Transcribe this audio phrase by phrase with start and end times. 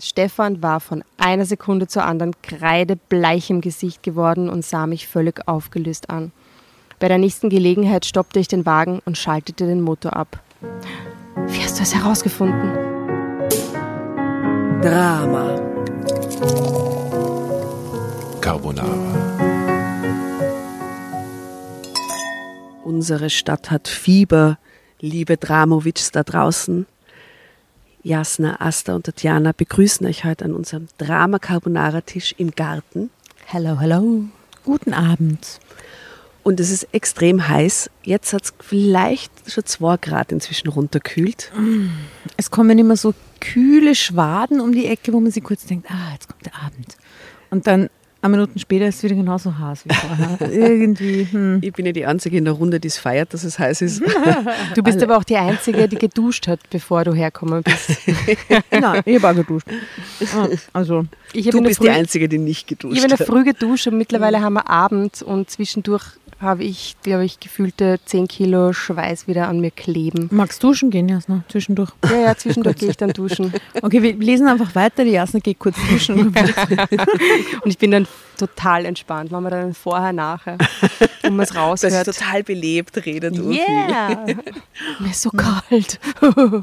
[0.00, 5.46] Stefan war von einer Sekunde zur anderen kreidebleich im Gesicht geworden und sah mich völlig
[5.46, 6.32] aufgelöst an.
[6.98, 10.40] Bei der nächsten Gelegenheit stoppte ich den Wagen und schaltete den Motor ab.
[11.46, 12.72] Wie hast du es herausgefunden?
[14.82, 15.60] Drama.
[18.40, 19.38] Carbonara.
[22.84, 24.58] Unsere Stadt hat Fieber,
[25.00, 26.86] liebe Dramovics da draußen.
[28.08, 33.10] Jasna, Asta und Tatjana begrüßen euch heute an unserem Drama Carbonara Tisch im Garten.
[33.44, 34.24] Hello, hello.
[34.64, 35.60] Guten Abend.
[36.42, 37.90] Und es ist extrem heiß.
[38.04, 41.52] Jetzt hat es vielleicht schon zwei Grad inzwischen runterkühlt.
[42.38, 46.12] Es kommen immer so kühle Schwaden um die Ecke, wo man sich kurz denkt, ah,
[46.14, 46.96] jetzt kommt der Abend.
[47.50, 50.52] Und dann ein Minuten später ist es wieder genauso heiß wie vorher.
[50.52, 51.26] Irgendwie.
[51.30, 51.58] Hm.
[51.62, 54.02] Ich bin ja die Einzige in der Runde, die es feiert, dass es heiß ist.
[54.74, 57.90] Du bist aber auch die Einzige, die geduscht hat, bevor du hergekommen bist.
[58.70, 59.66] Nein, ich habe auch geduscht.
[60.36, 63.18] Ah, Also, Ich Du bist die Früh- Einzige, die nicht Ich geduscht habe in der
[63.18, 63.26] hat.
[63.26, 66.04] Früh geduscht und mittlerweile haben wir Abend und zwischendurch
[66.40, 70.28] habe ich, glaube ich, gefühlte 10 Kilo Schweiß wieder an mir kleben.
[70.30, 71.90] magst duschen gehen, Jasna, zwischendurch?
[72.08, 73.52] Ja, ja, zwischendurch gehe ich dann duschen.
[73.82, 75.04] Okay, wir lesen einfach weiter.
[75.04, 76.28] Die Jasna geht kurz duschen.
[76.28, 78.06] Und ich bin dann
[78.38, 79.30] total entspannt.
[79.30, 80.58] Machen wir dann vorher, nachher,
[81.22, 82.06] wo man es Das ist raushört.
[82.06, 83.58] total belebt, redet Urfi.
[83.60, 84.26] Yeah!
[85.00, 85.98] Mir ist so kalt.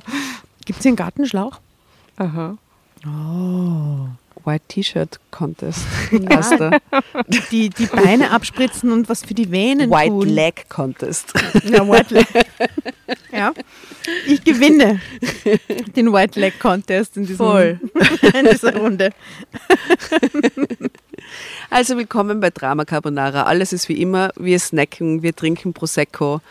[0.65, 1.59] Gibt es hier einen Gartenschlauch?
[2.17, 2.57] Aha.
[4.45, 5.81] White T-Shirt Contest.
[6.29, 6.77] Asta.
[7.51, 10.29] Die, die Beine abspritzen und was für die Venen White tun.
[10.29, 11.33] Leg Contest.
[11.65, 12.27] Ja, White Leg.
[13.31, 13.53] ja.
[14.27, 15.01] Ich gewinne
[15.95, 17.79] den White Leg Contest in, diesem,
[18.33, 19.09] in dieser Runde.
[21.69, 23.43] Also willkommen bei Drama Carbonara.
[23.43, 24.31] Alles ist wie immer.
[24.37, 26.41] Wir snacken, wir trinken Prosecco.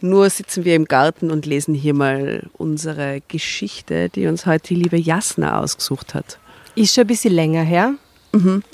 [0.00, 4.76] Nur sitzen wir im Garten und lesen hier mal unsere Geschichte, die uns heute die
[4.76, 6.38] liebe Jasna ausgesucht hat.
[6.74, 7.94] Ist schon ein bisschen länger her.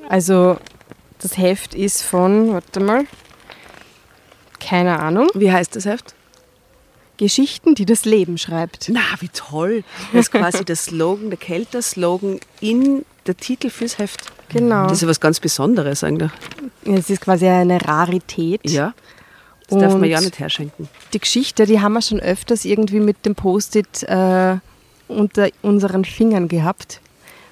[0.08, 0.58] Also,
[1.20, 3.04] das Heft ist von, warte mal,
[4.60, 6.14] keine Ahnung, Wie heißt das Heft?
[7.16, 8.88] Geschichten, die das Leben schreibt.
[8.88, 9.82] Na, wie toll.
[10.12, 14.20] Das ist quasi der Slogan, der Kelter-Slogan in der Titel fürs Heft.
[14.48, 14.84] Genau.
[14.84, 16.30] Das ist ja was ganz Besonderes eigentlich.
[16.84, 18.60] Es ist quasi eine Rarität.
[18.68, 18.94] Ja.
[19.68, 20.88] Das darf man Und- ja nicht herschenken.
[21.12, 24.56] Die Geschichte, die haben wir schon öfters irgendwie mit dem Post-it äh,
[25.08, 27.00] unter unseren Fingern gehabt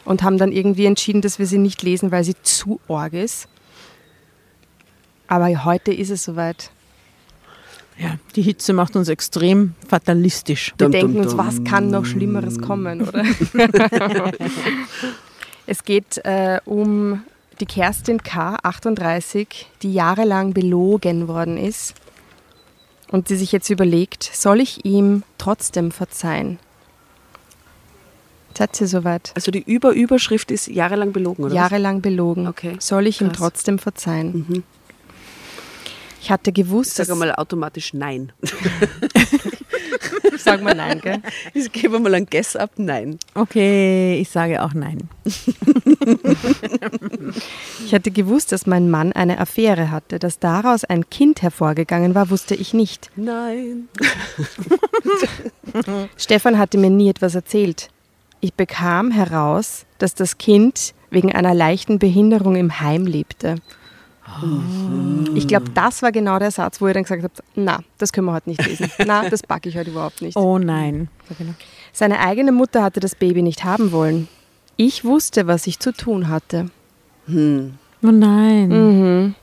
[0.07, 3.49] und haben dann irgendwie entschieden, dass wir sie nicht lesen, weil sie zu arg ist.
[5.29, 6.71] Aber heute ist es soweit.
[7.99, 10.75] Ja, die Hitze macht uns extrem fatalistisch.
[10.79, 11.39] Wir Dum, denken dum, uns, dum.
[11.47, 13.25] was kann noch Schlimmeres kommen, oder?
[15.67, 17.23] es geht äh, um
[17.61, 21.95] die Kerstin K., 38, die jahrelang belogen worden ist
[23.09, 26.59] und die sich jetzt überlegt, soll ich ihm trotzdem verzeihen?
[28.57, 29.33] Seid ihr soweit?
[29.35, 31.53] Also die Überüberschrift ist jahrelang belogen, oder?
[31.53, 31.57] was?
[31.57, 32.47] Jahrelang belogen.
[32.47, 32.77] Okay.
[32.79, 33.39] Soll ich ihm Krass.
[33.39, 34.47] trotzdem verzeihen?
[34.49, 34.63] Mhm.
[36.27, 37.13] Ich hatte gewusst, Sag dass...
[37.13, 38.33] einmal automatisch nein.
[40.39, 41.23] Sag mal nein, gell?
[41.55, 43.21] Ich gebe mal ein Guess ab, nein.
[43.35, 45.09] Okay, ich sage auch nein.
[47.85, 50.19] Ich hatte gewusst, dass mein Mann eine Affäre hatte.
[50.19, 53.09] Dass daraus ein Kind hervorgegangen war, wusste ich nicht.
[53.15, 53.89] Nein.
[56.17, 57.89] Stefan hatte mir nie etwas erzählt.
[58.41, 63.61] Ich bekam heraus, dass das Kind wegen einer leichten Behinderung im Heim lebte.
[65.35, 68.27] Ich glaube, das war genau der Satz, wo ihr dann gesagt habt, na, das können
[68.27, 68.91] wir heute nicht lesen.
[69.07, 70.37] Na, das packe ich heute überhaupt nicht.
[70.37, 71.09] Oh nein.
[71.93, 74.29] Seine eigene Mutter hatte das Baby nicht haben wollen.
[74.77, 76.71] Ich wusste, was ich zu tun hatte.
[77.27, 77.75] Hm.
[78.03, 78.69] Oh nein.
[78.69, 79.35] Mhm.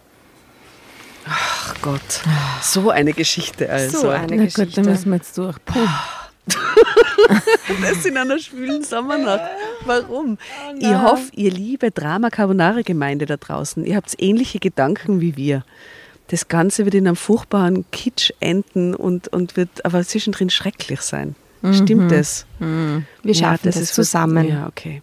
[1.27, 2.21] Ach Gott.
[2.61, 4.01] So eine Geschichte also.
[4.01, 4.81] So eine Na gut, Geschichte.
[4.81, 5.55] dann müssen wir jetzt durch.
[5.65, 5.79] Puh.
[7.81, 9.41] Das in einer schwülen Sommernacht.
[9.85, 10.37] Warum?
[10.79, 15.63] ich hoffe, ihr liebe Drama Carbonara Gemeinde da draußen, ihr habt ähnliche Gedanken wie wir.
[16.27, 21.35] Das Ganze wird in einem furchtbaren Kitsch enden und, und wird aber zwischendrin schrecklich sein.
[21.71, 22.45] Stimmt das?
[22.59, 24.47] Wir schaffen das, ist was- zusammen.
[24.49, 25.01] Ja, okay.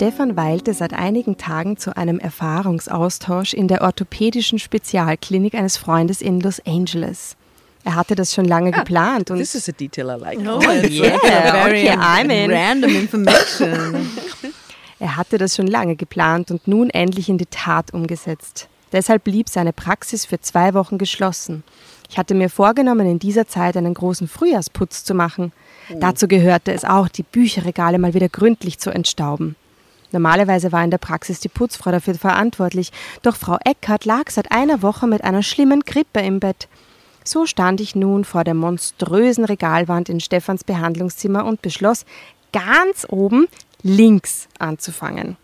[0.00, 6.40] Stefan weilte seit einigen Tagen zu einem Erfahrungsaustausch in der orthopädischen Spezialklinik eines Freundes in
[6.40, 7.36] Los Angeles.
[7.84, 10.38] Er hatte das schon lange geplant und This is a detail I like.
[10.38, 12.50] Oh, yeah, very okay, I'm in.
[12.50, 14.08] random information.
[15.00, 18.70] er hatte das schon lange geplant und nun endlich in die Tat umgesetzt.
[18.92, 21.62] Deshalb blieb seine Praxis für zwei Wochen geschlossen.
[22.08, 25.52] Ich hatte mir vorgenommen, in dieser Zeit einen großen Frühjahrsputz zu machen.
[25.94, 29.56] Dazu gehörte es auch, die Bücherregale mal wieder gründlich zu entstauben.
[30.12, 32.90] Normalerweise war in der Praxis die Putzfrau dafür verantwortlich,
[33.22, 36.68] doch Frau Eckert lag seit einer Woche mit einer schlimmen Grippe im Bett.
[37.24, 42.04] So stand ich nun vor der monströsen Regalwand in Stefans Behandlungszimmer und beschloss,
[42.52, 43.46] ganz oben
[43.82, 45.36] links anzufangen.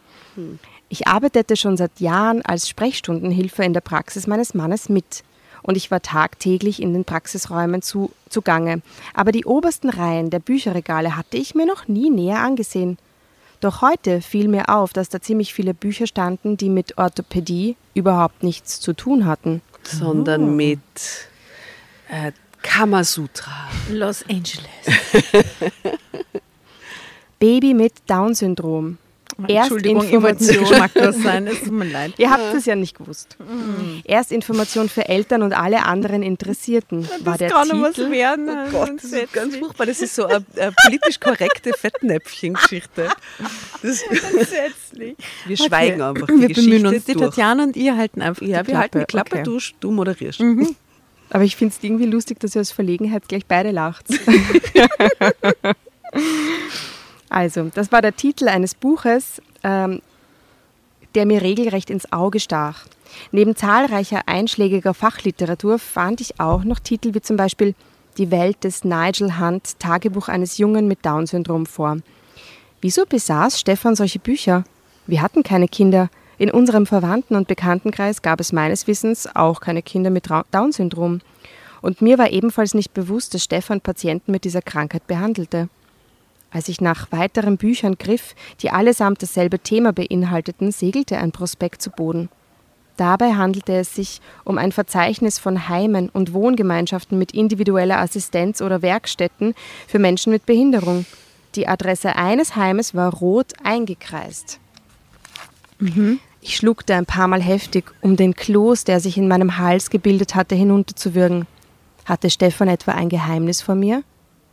[0.89, 5.25] Ich arbeitete schon seit Jahren als Sprechstundenhilfe in der Praxis meines Mannes mit
[5.62, 8.83] und ich war tagtäglich in den Praxisräumen zu, zugange.
[9.15, 12.99] Aber die obersten Reihen der Bücherregale hatte ich mir noch nie näher angesehen.
[13.61, 18.43] Doch heute fiel mir auf, dass da ziemlich viele Bücher standen, die mit Orthopädie überhaupt
[18.43, 19.62] nichts zu tun hatten.
[19.82, 20.81] Sondern mit
[22.08, 22.32] äh,
[22.62, 23.69] Kamasutra.
[23.91, 24.67] Los Angeles.
[27.38, 28.99] Baby mit Down-Syndrom.
[29.47, 30.59] Entschuldigung, Erstinformation.
[30.65, 32.15] geschmacklos sein, es tut mir leid.
[32.17, 33.37] Ihr habt es ja nicht gewusst.
[34.05, 38.11] Erstinformation für Eltern und alle anderen Interessierten war der kann noch was Titel.
[38.11, 38.49] werden.
[38.49, 39.87] Oh Gott, das ist ganz furchtbar.
[39.87, 43.09] Das ist so eine, eine politisch korrekte Fettnäpfchen-Geschichte.
[43.83, 45.17] Das- Grundsätzlich.
[45.47, 46.27] Wir schweigen einfach.
[46.29, 47.05] Die Wir bemühen Geschichte uns.
[47.05, 47.27] Die durch.
[47.27, 49.43] Tatjana und ihr halten einfach Ja, die wir halten die Klappe, Okay.
[49.43, 50.41] du, du moderierst.
[51.31, 54.06] Aber ich finde es irgendwie lustig, dass ihr aus Verlegenheit gleich beide lacht.
[57.28, 60.00] Also, das war der Titel eines Buches, ähm,
[61.14, 62.87] der mir regelrecht ins Auge stach.
[63.32, 67.75] Neben zahlreicher einschlägiger Fachliteratur fand ich auch noch Titel wie zum Beispiel
[68.19, 71.99] Die Welt des Nigel Hunt, Tagebuch eines Jungen mit Down-Syndrom vor.
[72.81, 74.64] Wieso besaß Stefan solche Bücher?
[75.06, 76.11] Wir hatten keine Kinder.
[76.38, 81.20] In unserem Verwandten- und Bekanntenkreis gab es meines Wissens auch keine Kinder mit Down-Syndrom.
[81.81, 85.69] Und mir war ebenfalls nicht bewusst, dass Stefan Patienten mit dieser Krankheit behandelte.
[86.51, 91.91] Als ich nach weiteren Büchern griff, die allesamt dasselbe Thema beinhalteten, segelte ein Prospekt zu
[91.91, 92.29] Boden.
[92.97, 98.81] Dabei handelte es sich um ein Verzeichnis von Heimen und Wohngemeinschaften mit individueller Assistenz oder
[98.81, 99.55] Werkstätten
[99.87, 101.05] für Menschen mit Behinderung.
[101.57, 104.61] Die Adresse eines Heimes war rot eingekreist.
[106.41, 110.35] Ich schluckte ein paar Mal heftig, um den Kloß, der sich in meinem Hals gebildet
[110.35, 111.47] hatte, hinunterzuwürgen.
[112.05, 114.05] Hatte Stefan etwa ein Geheimnis vor mir?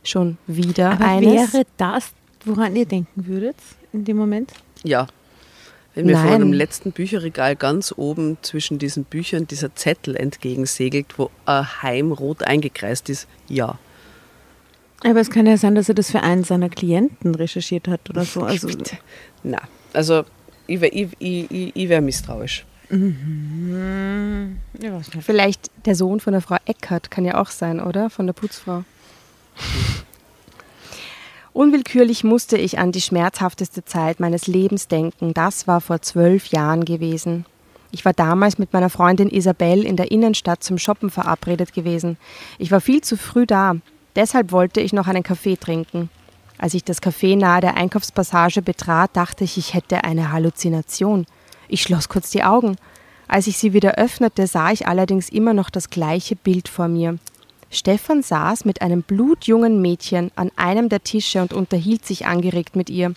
[0.04, 1.52] Schon wieder Aber eines?
[1.54, 2.12] wäre das,
[2.44, 3.56] woran ihr denken würdet
[3.92, 4.52] in dem Moment?
[4.82, 5.06] Ja.
[5.94, 6.34] Wenn mir von Nein.
[6.34, 12.42] einem letzten Bücherregal ganz oben zwischen diesen Büchern dieser Zettel entgegensegelt, wo ein Heim rot
[12.42, 13.78] eingekreist ist, ja.
[15.04, 18.24] Aber es kann ja sein, dass er das für einen seiner Klienten recherchiert hat oder
[18.24, 18.42] so.
[18.42, 18.68] Also,
[19.42, 19.60] Na,
[19.92, 20.24] also
[20.66, 22.64] ich wäre ich, ich, ich, wär misstrauisch.
[22.90, 23.04] nicht.
[25.20, 28.10] Vielleicht der Sohn von der Frau Eckert kann ja auch sein, oder?
[28.10, 28.84] Von der Putzfrau.
[31.54, 35.34] Unwillkürlich musste ich an die schmerzhafteste Zeit meines Lebens denken.
[35.34, 37.46] Das war vor zwölf Jahren gewesen.
[37.92, 42.16] Ich war damals mit meiner Freundin Isabel in der Innenstadt zum Shoppen verabredet gewesen.
[42.58, 43.76] Ich war viel zu früh da.
[44.16, 46.10] Deshalb wollte ich noch einen Kaffee trinken.
[46.58, 51.24] Als ich das Café nahe der Einkaufspassage betrat, dachte ich, ich hätte eine Halluzination.
[51.68, 52.74] Ich schloss kurz die Augen.
[53.28, 57.18] Als ich sie wieder öffnete, sah ich allerdings immer noch das gleiche Bild vor mir.
[57.74, 62.90] Stefan saß mit einem blutjungen Mädchen an einem der Tische und unterhielt sich angeregt mit
[62.90, 63.14] ihr.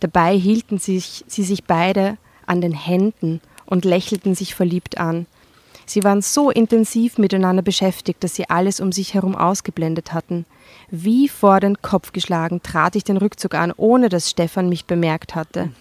[0.00, 5.26] Dabei hielten sich, sie sich beide an den Händen und lächelten sich verliebt an.
[5.86, 10.44] Sie waren so intensiv miteinander beschäftigt, dass sie alles um sich herum ausgeblendet hatten.
[10.90, 15.34] Wie vor den Kopf geschlagen trat ich den Rückzug an, ohne dass Stefan mich bemerkt
[15.34, 15.72] hatte.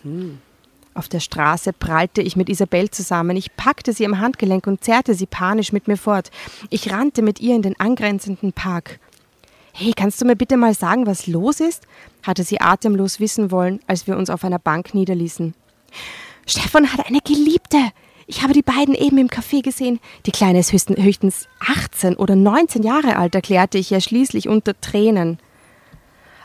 [0.97, 3.37] Auf der Straße prallte ich mit Isabel zusammen.
[3.37, 6.31] Ich packte sie am Handgelenk und zerrte sie panisch mit mir fort.
[6.71, 8.99] Ich rannte mit ihr in den angrenzenden Park.
[9.73, 11.83] Hey, kannst du mir bitte mal sagen, was los ist?
[12.23, 15.53] hatte sie atemlos wissen wollen, als wir uns auf einer Bank niederließen.
[16.47, 17.77] Stefan hat eine Geliebte.
[18.25, 19.99] Ich habe die beiden eben im Café gesehen.
[20.25, 24.73] Die Kleine ist höchstens, höchstens 18 oder 19 Jahre alt, erklärte ich ja schließlich unter
[24.81, 25.37] Tränen.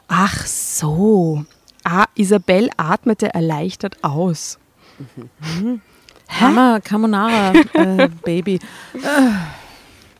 [0.08, 1.46] Ach so.
[1.84, 4.58] Ah, Isabel atmete erleichtert aus.
[6.28, 8.60] Hammer, Carbonara, äh, Baby.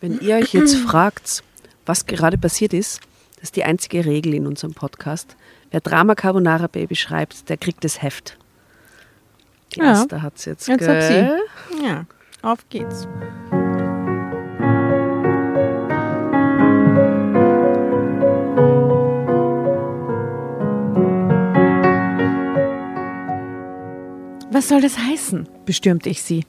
[0.00, 1.42] Wenn ihr euch jetzt fragt,
[1.87, 3.00] was gerade passiert ist,
[3.37, 5.37] das ist die einzige Regel in unserem Podcast.
[5.71, 8.37] Wer Drama Carbonara Baby schreibt, der kriegt das Heft.
[9.75, 9.92] Die Ja.
[9.92, 10.69] Asta hat's jetzt.
[10.69, 11.85] Jetzt hat sie.
[11.85, 12.04] Ja,
[12.42, 13.07] auf geht's.
[24.52, 25.49] Was soll das heißen?
[25.64, 26.44] bestürmte ich sie.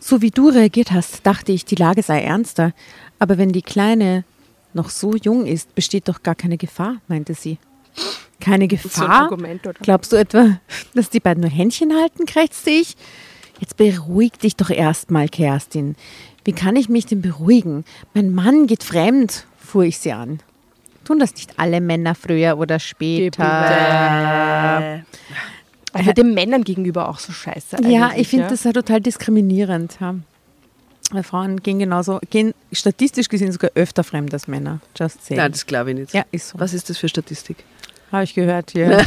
[0.00, 2.74] So wie du reagiert hast, dachte ich, die Lage sei ernster.
[3.18, 4.24] Aber wenn die Kleine
[4.74, 7.56] noch so jung ist, besteht doch gar keine Gefahr, meinte sie.
[8.38, 9.08] Keine Gefahr?
[9.08, 9.78] Argument, oder?
[9.80, 10.60] Glaubst du etwa,
[10.94, 12.96] dass die beiden nur Händchen halten, krächzte ich?
[13.60, 15.96] Jetzt beruhig dich doch erstmal, Kerstin.
[16.44, 17.84] Wie kann ich mich denn beruhigen?
[18.12, 20.40] Mein Mann geht fremd, fuhr ich sie an.
[21.04, 23.42] Tun das nicht alle Männer früher oder später?
[25.98, 27.76] Also den Männern gegenüber auch so scheiße.
[27.88, 28.50] Ja, ich finde ja.
[28.50, 29.98] das ja total diskriminierend.
[30.00, 30.14] Ja.
[31.10, 34.80] Weil Frauen gehen genauso, gehen statistisch gesehen sogar öfter fremd als Männer.
[34.96, 35.40] Just saying.
[35.40, 36.14] Nein, das glaube ich nicht.
[36.14, 36.60] ja, ist so.
[36.60, 37.56] Was ist das für Statistik?
[38.12, 39.04] Habe ich gehört hier.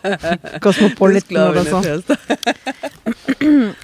[0.60, 1.82] Cosmopolitan oder so.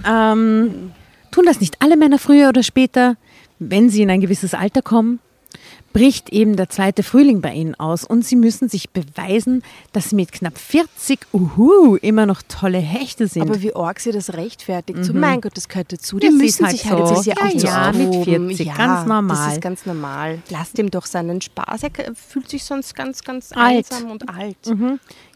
[0.07, 0.93] Ähm,
[1.31, 3.17] tun das nicht alle Männer früher oder später,
[3.59, 5.19] wenn sie in ein gewisses Alter kommen?
[5.97, 9.63] Bricht eben der zweite Frühling bei ihnen aus und sie müssen sich beweisen,
[9.95, 13.41] dass sie mit knapp 40 uhu, immer noch tolle Hechte sind.
[13.41, 15.03] Aber wie arg sie das rechtfertigt.
[15.05, 16.19] So, mein Gott, das gehört dazu.
[16.19, 17.15] Die ist müssen halt sich halt, so.
[17.15, 18.49] jetzt ja Ja, auch so ja, mit austoben.
[18.49, 19.47] 40, ganz normal.
[19.47, 20.43] Das ist ganz normal.
[20.51, 21.85] Lasst ihm doch seinen Spaß.
[21.85, 23.91] Er fühlt sich sonst ganz, ganz Alt.
[23.91, 24.59] einsam und alt.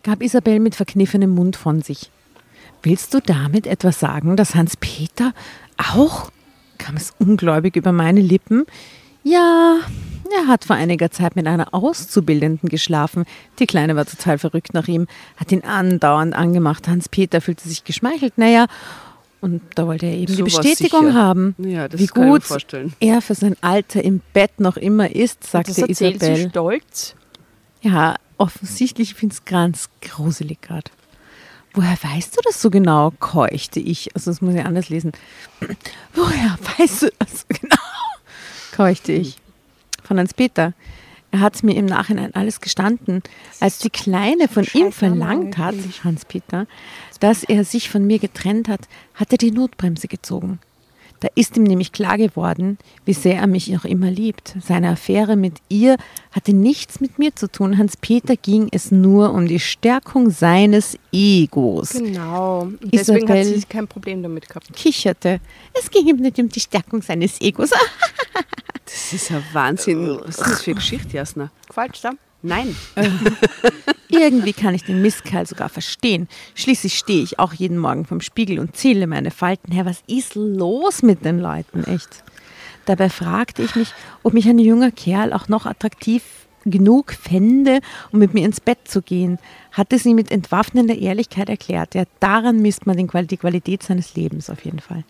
[0.03, 2.11] gab Isabel mit verkniffenem Mund von sich.
[2.83, 5.33] Willst du damit etwas sagen, dass Hans-Peter
[5.95, 6.31] auch?
[6.77, 8.67] kam es ungläubig über meine Lippen.
[9.23, 9.81] Ja,
[10.37, 13.25] er hat vor einiger Zeit mit einer Auszubildenden geschlafen.
[13.59, 15.07] Die Kleine war total verrückt nach ihm,
[15.37, 16.89] hat ihn andauernd angemacht.
[16.89, 18.37] Hans-Peter fühlte sich geschmeichelt.
[18.39, 18.67] Naja,
[19.41, 21.15] und da wollte er eben So die Bestätigung sicher.
[21.19, 22.93] haben, Ja, das wie gut vorstellen.
[23.01, 26.51] er für sein Alter im Bett noch immer ist, Das sagte sie Isabel.
[26.51, 27.15] stolz.
[27.81, 30.91] Ja, offensichtlich finde ich es ganz gruselig gerade.
[31.73, 33.13] Woher weißt du das so genau?
[33.21, 34.15] keuchte ich.
[34.15, 35.13] Also das muss ich anders lesen.
[36.15, 37.77] Woher weißt du das so genau?
[38.77, 39.39] keuchte ich.
[40.11, 40.73] Von Hans-Peter.
[41.31, 43.23] Er hat mir im Nachhinein alles gestanden,
[43.61, 45.77] als die Kleine von ihm verlangt hat.
[46.03, 46.67] Hans-Peter,
[47.21, 48.81] dass er sich von mir getrennt hat,
[49.15, 50.59] hat er die Notbremse gezogen.
[51.21, 54.57] Da ist ihm nämlich klar geworden, wie sehr er mich noch immer liebt.
[54.67, 55.97] Seine Affäre mit ihr
[56.33, 57.79] hatte nichts mit mir zu tun.
[57.79, 61.91] Hans-Peter ging es nur um die Stärkung seines Egos.
[61.91, 62.63] Genau.
[62.63, 64.73] Und deswegen Isabel- hat sie kein Problem damit gehabt.
[64.75, 65.39] Kicherte.
[65.81, 67.71] Es ging ihm nicht um die Stärkung seines Egos.
[68.93, 70.19] Das ist ein Wahnsinn.
[70.25, 71.51] Was ist das für eine Geschichte, Jasna?
[71.71, 72.11] Falsch da?
[72.43, 72.75] Nein.
[74.09, 76.27] Irgendwie kann ich den Mistkerl sogar verstehen.
[76.55, 79.73] Schließlich stehe ich auch jeden Morgen vom Spiegel und zähle meine Falten.
[79.73, 82.25] Herr, was ist los mit den Leuten, echt?
[82.87, 83.93] Dabei fragte ich mich,
[84.23, 86.23] ob mich ein junger Kerl auch noch attraktiv
[86.65, 87.81] genug fände,
[88.11, 89.39] um mit mir ins Bett zu gehen,
[89.73, 91.95] hatte sie mit entwaffnender Ehrlichkeit erklärt.
[91.95, 95.05] Ja, daran misst man den Qual- die Qualität seines Lebens auf jeden Fall.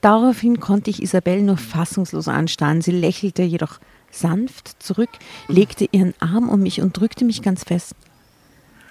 [0.00, 2.82] Daraufhin konnte ich Isabel nur fassungslos anstarren.
[2.82, 3.78] Sie lächelte jedoch
[4.10, 5.10] sanft zurück,
[5.48, 7.94] legte ihren Arm um mich und drückte mich ganz fest.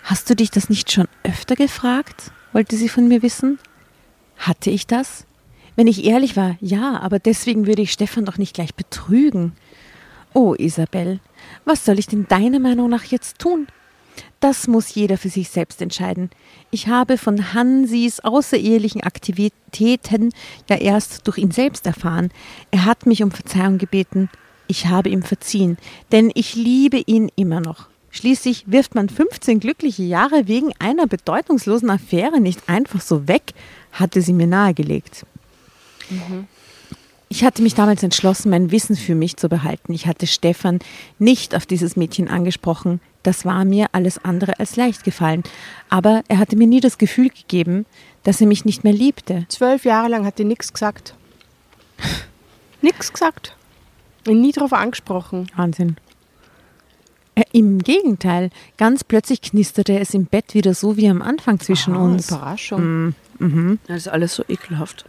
[0.04, 2.32] Hast du dich das nicht schon öfter gefragt?
[2.54, 3.60] wollte sie von mir wissen.
[4.38, 5.26] Hatte ich das?
[5.76, 9.54] Wenn ich ehrlich war, ja, aber deswegen würde ich Stefan doch nicht gleich betrügen.
[10.34, 11.20] Oh, Isabel,
[11.66, 13.68] was soll ich denn deiner Meinung nach jetzt tun?
[14.42, 16.32] Das muss jeder für sich selbst entscheiden.
[16.72, 20.34] Ich habe von Hansis außerehelichen Aktivitäten
[20.68, 22.32] ja erst durch ihn selbst erfahren.
[22.72, 24.30] Er hat mich um Verzeihung gebeten.
[24.68, 25.78] Ich habe ihm verziehen,
[26.12, 27.88] denn ich liebe ihn immer noch.
[28.10, 33.54] Schließlich wirft man 15 glückliche Jahre wegen einer bedeutungslosen Affäre nicht einfach so weg,
[33.92, 35.26] hatte sie mir nahegelegt.
[37.34, 39.94] Ich hatte mich damals entschlossen, mein Wissen für mich zu behalten.
[39.94, 40.80] Ich hatte Stefan
[41.18, 43.00] nicht auf dieses Mädchen angesprochen.
[43.24, 45.44] Das war mir alles andere als leicht gefallen.
[45.88, 47.86] Aber er hatte mir nie das Gefühl gegeben,
[48.24, 49.46] dass er mich nicht mehr liebte.
[49.48, 51.16] Zwölf Jahre lang hat die nichts gesagt.
[52.82, 53.56] Nichts gesagt.
[54.28, 55.48] Und nie darauf angesprochen.
[55.56, 55.96] Wahnsinn.
[57.36, 61.96] Äh, Im Gegenteil, ganz plötzlich knisterte es im Bett wieder so wie am Anfang zwischen
[61.96, 62.28] Ah, uns.
[62.28, 63.16] Überraschung.
[63.88, 65.06] Das ist alles so ekelhaft.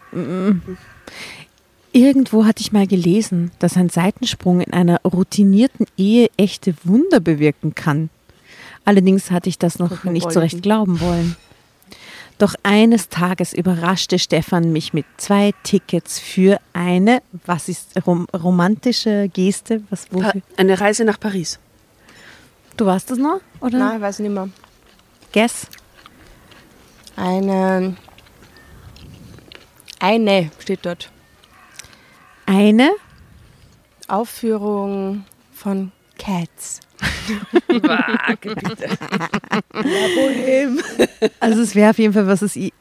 [1.93, 7.75] Irgendwo hatte ich mal gelesen, dass ein Seitensprung in einer routinierten Ehe echte Wunder bewirken
[7.75, 8.09] kann.
[8.85, 11.37] Allerdings hatte ich das noch nicht so recht glauben wollen.
[12.39, 19.29] Doch eines Tages überraschte Stefan mich mit zwei Tickets für eine, was ist rom romantische
[19.33, 19.83] Geste?
[19.91, 20.41] Was, wofür?
[20.57, 21.61] eine Reise nach Paris.
[22.77, 23.41] Du warst das noch?
[23.61, 23.79] Oder?
[23.79, 24.49] Nein, weiß nicht mehr.
[25.33, 25.69] Guess?
[27.17, 27.97] Eine.
[30.01, 31.13] Eine steht dort.
[32.47, 32.91] Eine?
[34.09, 36.81] Aufführung von Cats.
[41.41, 42.73] Also es wäre auf jeden Fall, was es ich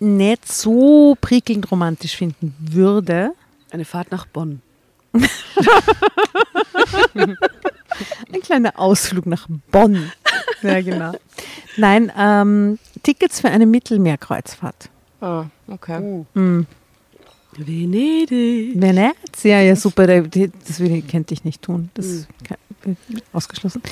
[0.00, 3.32] nicht so prickelnd romantisch finden würde.
[3.70, 4.62] Eine Fahrt nach Bonn.
[7.14, 7.36] Ein
[8.42, 10.10] kleiner Ausflug nach Bonn.
[10.62, 11.12] Ja, genau.
[11.76, 14.88] Nein, ähm, Tickets für eine Mittelmeerkreuzfahrt.
[15.20, 16.24] Ah, okay.
[17.56, 18.80] Venedig.
[18.80, 20.78] Venezia, ja super, das
[21.10, 21.90] könnte ich nicht tun.
[21.94, 22.56] Das ist ke-
[23.32, 23.82] ausgeschlossen.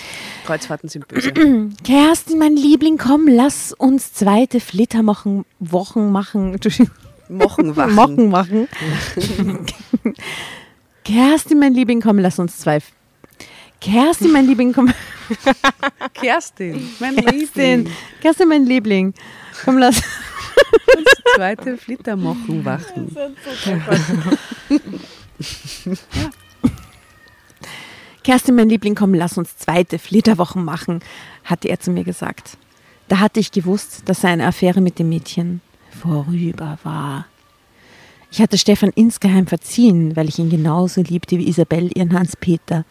[0.47, 1.33] Kreuzfahrten sind böse.
[1.85, 6.53] Kerstin, mein Liebling, komm, lass uns zweite Flitterwochen Wochen machen.
[6.55, 6.91] Entschuldigung,
[7.29, 7.95] Mochenwachen.
[7.95, 8.69] Mocken machen.
[11.05, 12.79] Kerstin, mein Liebling, komm, lass uns zwei.
[13.81, 14.93] Kerstin, mein Liebling, komm.
[16.15, 17.97] Kerstin, mein Kerstin, Liebling.
[18.21, 19.15] Kerstin, mein Liebling.
[19.65, 20.01] Komm, lass.
[21.35, 23.15] Zweite Flittermochen wachen.
[28.25, 31.01] Kerstin, mein Liebling, komm, lass uns zweite Flitterwochen machen,
[31.45, 32.59] hatte er zu mir gesagt.
[33.09, 35.63] Da hatte ich gewusst, dass seine Affäre mit dem Mädchen
[36.03, 37.27] vorüber war.
[38.31, 42.85] Ich hatte Stefan insgeheim verziehen, weil ich ihn genauso liebte wie Isabel ihren Hans-Peter.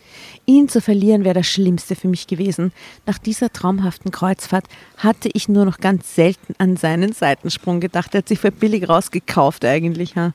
[0.47, 2.73] Ihn zu verlieren wäre das Schlimmste für mich gewesen.
[3.05, 4.65] Nach dieser traumhaften Kreuzfahrt
[4.97, 8.15] hatte ich nur noch ganz selten an seinen Seitensprung gedacht.
[8.15, 10.15] Er hat sich für billig rausgekauft eigentlich.
[10.15, 10.33] Ja.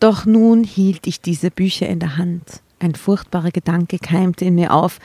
[0.00, 2.62] Doch nun hielt ich diese Bücher in der Hand.
[2.80, 4.98] Ein furchtbarer Gedanke keimte in mir auf.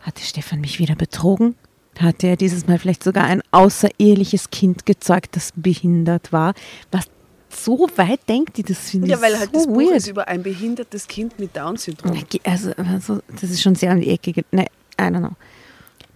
[0.00, 1.56] Hatte Stefan mich wieder betrogen?
[1.98, 6.54] Hatte er dieses Mal vielleicht sogar ein außereheliches Kind gezeugt, das behindert war?
[6.90, 7.06] Was
[7.54, 9.96] so weit denkt die, das finde ich Ja, weil halt so das Buch weird.
[9.96, 12.18] ist über ein behindertes Kind mit Down-Syndrom.
[12.44, 14.32] Also, also, das ist schon sehr an die Ecke.
[14.32, 14.66] ge- Ne,
[15.00, 15.30] I don't know.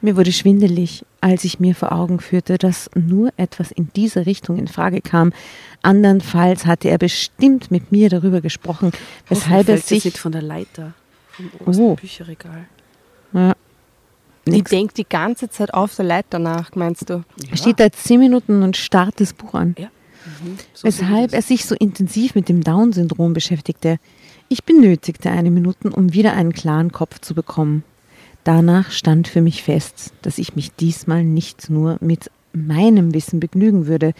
[0.02, 4.59] Mir wurde schwindelig, als ich mir vor Augen führte, dass nur etwas in diese Richtung
[4.59, 5.33] in Frage kam.
[5.83, 8.93] Andernfalls hatte er bestimmt mit mir darüber gesprochen,
[9.28, 10.05] weshalb er das sich.
[10.05, 10.93] nicht von der Leiter
[11.33, 11.95] vom obersten Oh.
[11.95, 12.66] Bücherregal.
[13.33, 13.55] Ja,
[14.47, 14.71] Die nix.
[14.71, 17.25] denkt die ganze Zeit auf der Leiter nach, meinst du?
[17.50, 19.75] Er steht da zehn Minuten und starrt das Buch an.
[19.78, 19.88] Ja.
[20.26, 20.56] Mhm.
[20.75, 23.99] So weshalb er sich so intensiv mit dem Down-Syndrom beschäftigte.
[24.49, 27.85] Ich benötigte eine Minute, um wieder einen klaren Kopf zu bekommen.
[28.45, 33.87] Danach stand für mich fest, dass ich mich diesmal nicht nur mit meinem Wissen begnügen
[33.87, 34.12] würde.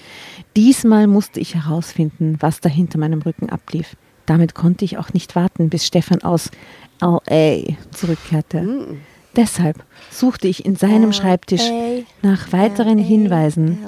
[0.57, 3.97] Diesmal musste ich herausfinden, was da hinter meinem Rücken ablief.
[4.27, 6.51] Damit konnte ich auch nicht warten, bis Stefan aus
[7.01, 8.97] LA zurückkehrte.
[9.37, 11.71] Deshalb suchte ich in seinem Schreibtisch
[12.23, 13.79] nach weiteren Hinweisen,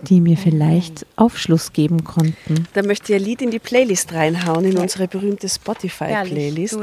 [0.00, 2.66] die mir vielleicht Aufschluss geben konnten.
[2.72, 6.78] Da möchte ich ein Lied in die Playlist reinhauen, in unsere berühmte Spotify-Playlist.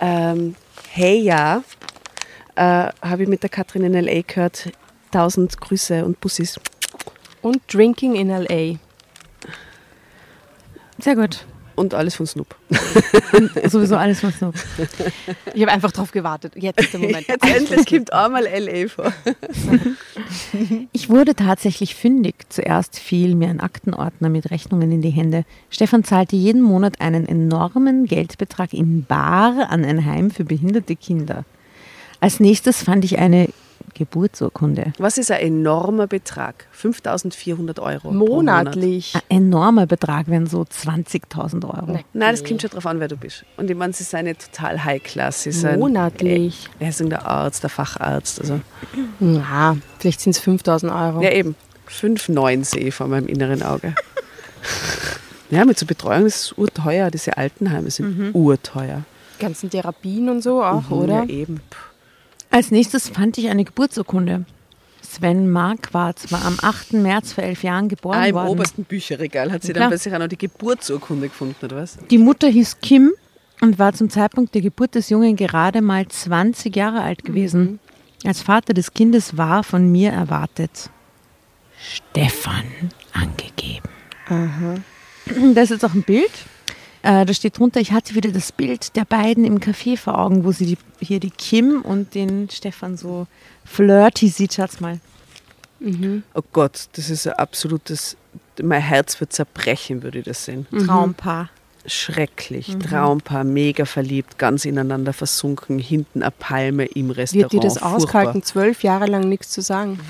[0.00, 0.54] Ähm,
[0.90, 1.62] hey ja,
[2.54, 4.22] äh, habe ich mit der Katrin in L.A.
[4.22, 4.72] gehört.
[5.10, 6.60] Tausend Grüße und Bussis.
[7.40, 8.78] Und Drinking in L.A.
[10.98, 11.46] Sehr gut.
[11.78, 12.56] Und alles von Snoop.
[13.68, 14.52] Sowieso alles, was noch.
[15.54, 16.54] Ich habe einfach drauf gewartet.
[16.56, 17.28] Jetzt ist der Moment.
[17.28, 18.88] Jetzt endlich kommt einmal L.A.
[18.88, 19.12] vor.
[20.90, 22.34] Ich wurde tatsächlich fündig.
[22.48, 25.44] Zuerst fiel mir ein Aktenordner mit Rechnungen in die Hände.
[25.70, 31.44] Stefan zahlte jeden Monat einen enormen Geldbetrag in Bar an ein Heim für behinderte Kinder.
[32.18, 33.50] Als nächstes fand ich eine
[33.94, 34.92] Geburtsurkunde.
[34.98, 36.66] Was ist ein enormer Betrag?
[36.72, 38.08] 5400 Euro.
[38.08, 38.64] pro Monat.
[38.66, 39.14] Monatlich.
[39.14, 41.98] Ein enormer Betrag wären so 20.000 Euro.
[42.12, 43.44] Nein, das kommt schon drauf an, wer du bist.
[43.56, 45.48] Und ich meine, sie sind nicht total High-Class.
[45.78, 46.68] Monatlich.
[46.78, 48.40] Wer ist denn der Arzt, der Facharzt?
[48.40, 48.60] Also,
[49.20, 51.22] Ja, vielleicht sind es 5000 Euro.
[51.22, 51.54] ja, eben.
[51.88, 53.94] 5,9 sehe ich vor meinem inneren Auge.
[55.50, 57.10] ja, mit so Betreuung ist es urteuer.
[57.10, 59.04] Diese Altenheime sind urteuer.
[59.38, 61.14] Die ganzen Therapien und so auch, Mhm, oder?
[61.24, 61.60] Ja, eben.
[61.70, 61.76] Puh.
[62.58, 64.44] Als nächstes fand ich eine Geburtsurkunde.
[65.00, 66.94] Sven Marquardt war am 8.
[66.94, 68.48] März vor elf Jahren geboren Ah, im worden.
[68.48, 69.82] obersten Bücherregal hat sie Klar.
[69.82, 71.98] dann plötzlich auch noch die Geburtsurkunde gefunden, oder was?
[72.10, 73.12] Die Mutter hieß Kim
[73.60, 77.78] und war zum Zeitpunkt der Geburt des Jungen gerade mal 20 Jahre alt gewesen.
[78.24, 80.90] Als Vater des Kindes war von mir erwartet
[81.80, 82.64] Stefan
[83.12, 83.88] angegeben.
[85.54, 86.32] Da ist jetzt auch ein Bild.
[87.02, 90.44] Äh, da steht drunter, ich hatte wieder das Bild der beiden im Café vor Augen,
[90.44, 93.26] wo sie die, hier die Kim und den Stefan so
[93.64, 94.54] flirty sieht.
[94.54, 94.98] Schaut's mal.
[96.34, 98.16] Oh Gott, das ist ein absolutes.
[98.60, 100.66] Mein Herz wird zerbrechen, würde ich das sehen.
[100.86, 101.50] Traumpaar.
[101.86, 102.76] Schrecklich.
[102.78, 107.52] Traumpaar, mega verliebt, ganz ineinander versunken, hinten eine Palme im Restaurant.
[107.52, 107.96] Wird dir das Furchtbar.
[107.96, 110.00] ausgehalten, zwölf Jahre lang nichts zu sagen?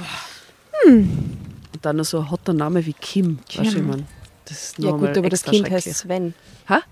[0.86, 3.38] Und dann noch so ein hotter Name wie Kim.
[3.46, 3.64] Kim.
[3.64, 4.06] Weißt du, ich mein,
[4.48, 5.92] das ist Ja gut, aber das Kind heißt.
[5.94, 6.34] Sven.
[6.68, 6.82] Ha?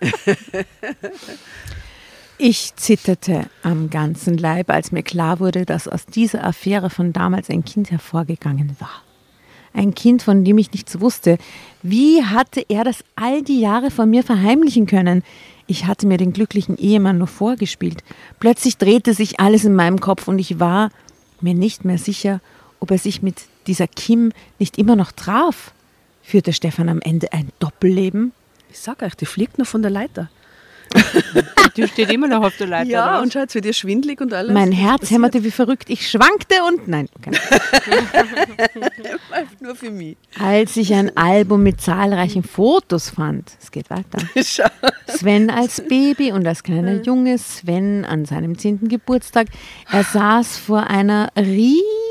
[2.40, 7.50] Ich zitterte am ganzen Leib, als mir klar wurde, dass aus dieser Affäre von damals
[7.50, 9.02] ein Kind hervorgegangen war.
[9.74, 11.38] Ein Kind, von dem ich nichts wusste.
[11.82, 15.24] Wie hatte er das all die Jahre von mir verheimlichen können?
[15.66, 18.04] Ich hatte mir den glücklichen Ehemann nur vorgespielt.
[18.38, 20.90] Plötzlich drehte sich alles in meinem Kopf und ich war
[21.40, 22.40] mir nicht mehr sicher,
[22.78, 25.72] ob er sich mit dieser Kim nicht immer noch traf.
[26.28, 28.32] Führte Stefan am Ende ein Doppelleben?
[28.70, 30.28] Ich sag euch, die fliegt noch von der Leiter.
[31.76, 32.90] Die steht immer noch auf der Leiter.
[32.90, 33.22] Ja, oder?
[33.22, 34.52] und schaut, wird ihr schwindlig und alles.
[34.52, 35.18] Mein Herz passiert?
[35.18, 35.88] hämmerte wie verrückt.
[35.88, 37.08] Ich schwankte und nein.
[37.16, 37.30] Okay.
[39.60, 40.18] Nur für mich.
[40.38, 44.18] Als ich ein Album mit zahlreichen Fotos fand, es geht weiter.
[45.06, 48.88] Sven als Baby und als kleiner Junge, Sven an seinem 10.
[48.88, 49.46] Geburtstag.
[49.90, 52.07] Er saß vor einer riesigen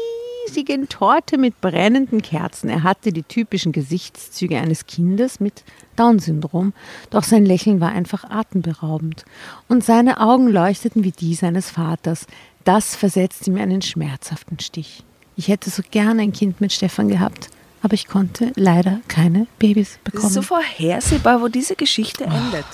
[0.58, 2.70] riesigen Torte mit brennenden Kerzen.
[2.70, 5.63] Er hatte die typischen Gesichtszüge eines Kindes mit
[5.96, 6.74] Down-Syndrom,
[7.12, 9.26] doch sein Lächeln war einfach atemberaubend.
[9.67, 12.26] Und seine Augen leuchteten wie die seines Vaters.
[12.63, 15.04] Das versetzte mir einen schmerzhaften Stich.
[15.36, 17.50] Ich hätte so gern ein Kind mit Stefan gehabt,
[17.84, 20.34] aber ich konnte leider keine Babys Das ist bekommen.
[20.34, 22.65] so vorhersehbar, wo diese Geschichte endet.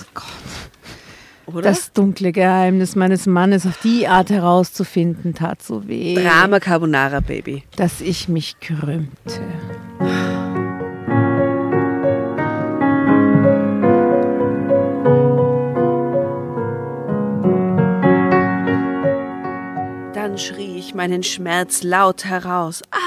[1.46, 1.62] Oder?
[1.62, 7.64] Das dunkle Geheimnis meines Mannes auf die Art herauszufinden, tat so weh, Drama Carbonara Baby.
[7.76, 9.40] dass ich mich krümmte.
[20.14, 22.82] Dann schrie ich meinen Schmerz laut heraus.
[22.90, 22.98] Ah!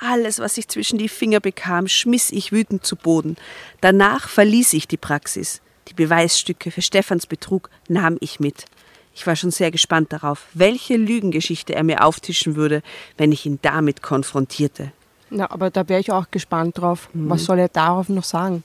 [0.00, 3.36] Alles, was ich zwischen die Finger bekam, schmiss ich wütend zu Boden.
[3.80, 5.60] Danach verließ ich die Praxis.
[5.88, 8.66] Die Beweisstücke für Stefans Betrug nahm ich mit.
[9.14, 12.82] Ich war schon sehr gespannt darauf, welche Lügengeschichte er mir auftischen würde,
[13.16, 14.92] wenn ich ihn damit konfrontierte.
[15.30, 17.08] Na, aber da wäre ich auch gespannt drauf.
[17.12, 18.62] Was soll er darauf noch sagen?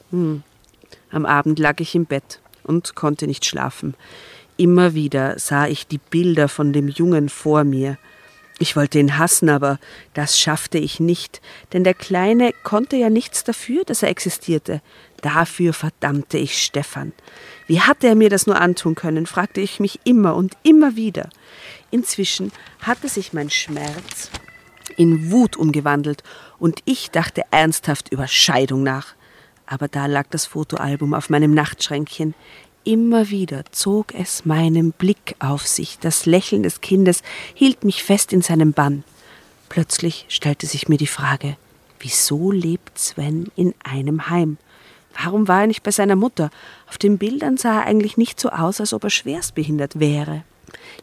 [1.11, 3.95] Am Abend lag ich im Bett und konnte nicht schlafen.
[4.55, 7.97] Immer wieder sah ich die Bilder von dem Jungen vor mir.
[8.59, 9.79] Ich wollte ihn hassen, aber
[10.13, 11.41] das schaffte ich nicht,
[11.73, 14.81] denn der Kleine konnte ja nichts dafür, dass er existierte.
[15.23, 17.13] Dafür verdammte ich Stefan.
[17.65, 21.29] Wie hatte er mir das nur antun können, fragte ich mich immer und immer wieder.
[21.91, 24.29] Inzwischen hatte sich mein Schmerz
[24.97, 26.23] in Wut umgewandelt
[26.59, 29.15] und ich dachte ernsthaft über Scheidung nach.
[29.65, 32.35] Aber da lag das Fotoalbum auf meinem Nachtschränkchen.
[32.83, 35.99] Immer wieder zog es meinen Blick auf sich.
[35.99, 39.05] Das Lächeln des Kindes hielt mich fest in seinem Bann.
[39.69, 41.55] Plötzlich stellte sich mir die Frage,
[42.01, 44.57] wieso lebt Sven in einem Heim?
[45.21, 46.49] Warum war er nicht bei seiner Mutter?
[46.89, 50.43] Auf den Bildern sah er eigentlich nicht so aus, als ob er schwerstbehindert wäre.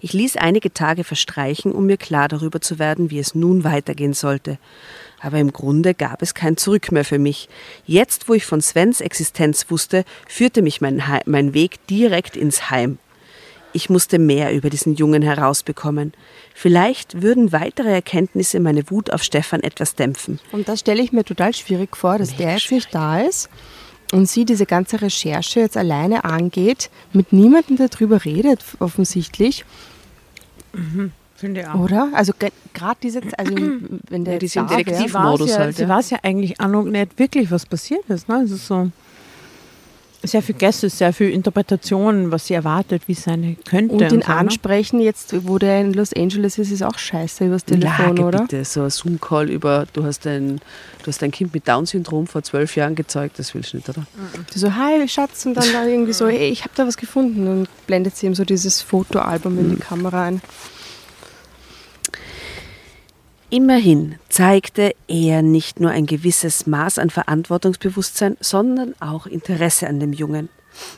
[0.01, 4.15] Ich ließ einige Tage verstreichen, um mir klar darüber zu werden, wie es nun weitergehen
[4.15, 4.59] sollte.
[5.21, 7.49] Aber im Grunde gab es kein Zurück mehr für mich.
[7.87, 12.71] Jetzt, wo ich von Svens Existenz wusste, führte mich mein, Hei- mein Weg direkt ins
[12.71, 12.99] Heim.
[13.73, 16.13] Ich musste mehr über diesen Jungen herausbekommen.
[16.55, 20.41] Vielleicht würden weitere Erkenntnisse meine Wut auf Stefan etwas dämpfen.
[20.51, 23.49] Und das stelle ich mir total schwierig vor, dass der jetzt nicht da ist
[24.13, 29.65] und sie diese ganze Recherche jetzt alleine angeht, mit niemandem darüber redet, offensichtlich,
[31.35, 32.11] Finde ich oder?
[32.13, 32.33] Also
[32.75, 33.55] gerade diese, also
[34.09, 35.89] wenn der Ja, jetzt da Detektiv- wäre, Sie weiß Modus ja, halt, sie ja.
[35.89, 38.29] weiß ja eigentlich auch noch nicht wirklich, was passiert ist.
[38.29, 38.43] Ne?
[38.45, 38.91] Es ist so
[40.23, 43.95] sehr viel Gäste, sehr viel Interpretation, was sie erwartet, wie es sein könnte.
[43.95, 44.27] und ihn so, ne?
[44.29, 48.43] ansprechen, jetzt wo der in Los Angeles ist, ist auch scheiße übers Telefon, Lage oder?
[48.43, 50.61] bitte, so ein Zoom-Call über, du hast, ein,
[51.03, 54.07] du hast ein Kind mit Down-Syndrom vor zwölf Jahren gezeugt, das willst du nicht, oder?
[54.53, 57.47] Die so, hi Schatz, und dann da irgendwie so, hey, ich habe da was gefunden.
[57.49, 60.43] Und blendet sie ihm so dieses Fotoalbum in die Kamera ein.
[63.53, 70.13] Immerhin zeigte er nicht nur ein gewisses Maß an Verantwortungsbewusstsein, sondern auch Interesse an dem
[70.13, 70.49] Jungen.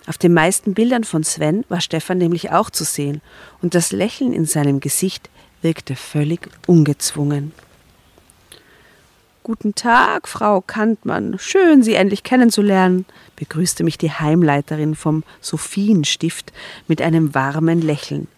[0.07, 3.23] Auf den meisten Bildern von Sven war Stefan nämlich auch zu sehen,
[3.63, 5.31] und das Lächeln in seinem Gesicht
[5.63, 7.53] wirkte völlig ungezwungen.
[9.43, 11.37] Guten Tag, Frau Kantmann.
[11.39, 16.53] Schön, Sie endlich kennenzulernen, begrüßte mich die Heimleiterin vom Sophienstift
[16.87, 18.29] mit einem warmen Lächeln.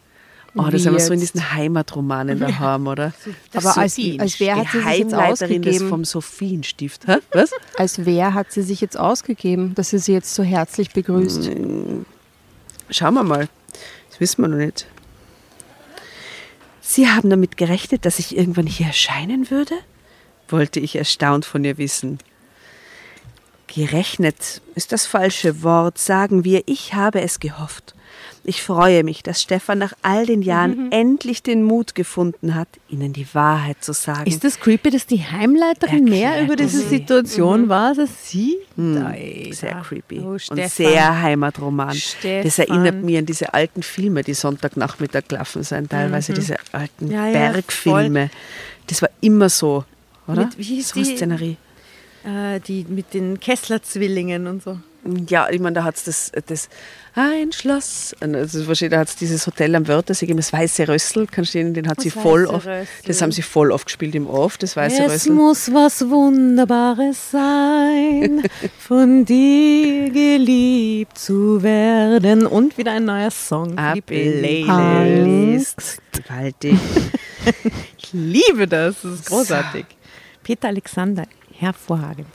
[0.57, 3.12] Oh, das haben wir so in diesen Heimatromanen daheim, oder?
[3.55, 5.88] Aber als, als wer hat die sie sich jetzt ausgegeben?
[5.88, 7.09] vom Sophienstift.
[7.09, 7.17] Hä?
[7.33, 7.51] Was?
[7.77, 11.51] Als wer hat sie sich jetzt ausgegeben, dass sie sie jetzt so herzlich begrüßt?
[12.90, 13.49] Schauen wir mal.
[14.11, 14.87] Das wissen wir noch nicht.
[16.81, 19.75] Sie haben damit gerechnet, dass ich irgendwann hier erscheinen würde?
[20.49, 22.19] wollte ich erstaunt von ihr wissen.
[23.67, 27.95] Gerechnet ist das falsche Wort, sagen wir, ich habe es gehofft.
[28.46, 33.14] Ich freue mich, dass Stefan nach all den Jahren endlich den Mut gefunden hat, Ihnen
[33.14, 34.26] die Wahrheit zu sagen.
[34.26, 36.88] Ist das creepy, dass die Heimleiterin mehr Erklärte über diese sie.
[36.88, 38.59] Situation weiß als sie?
[38.76, 41.88] Sehr creepy Oh, und sehr Heimatroman.
[41.88, 42.50] Das Stefan.
[42.68, 47.11] erinnert mich an diese alten Filme, die Sonntagnachmittag gelaufen sind, teilweise diese alten Mhm.
[47.12, 48.30] Ja, ja, Bergfilme.
[48.88, 49.85] Das war immer so,
[50.26, 50.44] oder?
[50.44, 51.16] Mit- wie hieß so die?
[51.16, 51.57] Szenerie.
[52.26, 54.78] Äh, die mit den Kessler-Zwillingen und so.
[55.29, 56.69] Ja, ich meine, da hat es das, das
[57.14, 61.55] ein Schloss, also da hat es dieses Hotel am Wörthersee gegeben, das Weiße Rössel, kannst
[61.55, 62.67] du den, den hat Das sie voll oft,
[63.07, 65.33] das haben sie voll oft gespielt im Off, das Weiße es Rössel.
[65.33, 68.43] muss was Wunderbares sein,
[68.79, 72.47] von dir geliebt zu werden.
[72.47, 76.01] Und wieder ein neuer Song Ab die Playlist.
[76.12, 76.79] Gewaltig.
[77.99, 79.85] Ich liebe das, das ist großartig.
[80.43, 82.27] Peter Alexander, hervorragend.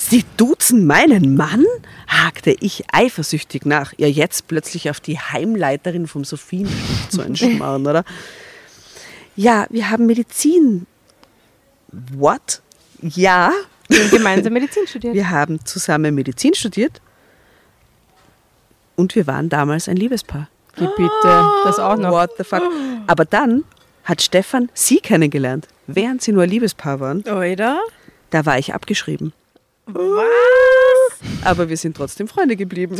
[0.00, 1.64] Sie duzen meinen Mann?
[2.06, 8.04] hakte ich eifersüchtig nach, ihr jetzt plötzlich auf die Heimleiterin vom Sophienstift zu entschmarren, oder?
[9.34, 10.86] Ja, wir haben Medizin
[12.16, 12.62] What?
[13.02, 13.50] Ja,
[13.88, 15.14] Wir haben gemeinsam Medizin studiert.
[15.14, 17.00] wir haben zusammen Medizin studiert
[18.94, 20.48] und wir waren damals ein Liebespaar.
[20.76, 22.12] Bitte, das auch noch.
[22.12, 22.62] What the fuck?
[23.08, 23.64] Aber dann
[24.04, 27.22] hat Stefan sie kennengelernt, während sie nur ein Liebespaar waren.
[27.22, 27.80] Oder?
[28.30, 29.32] Da war ich abgeschrieben.
[31.44, 32.96] Aber wir sind trotzdem Freunde geblieben.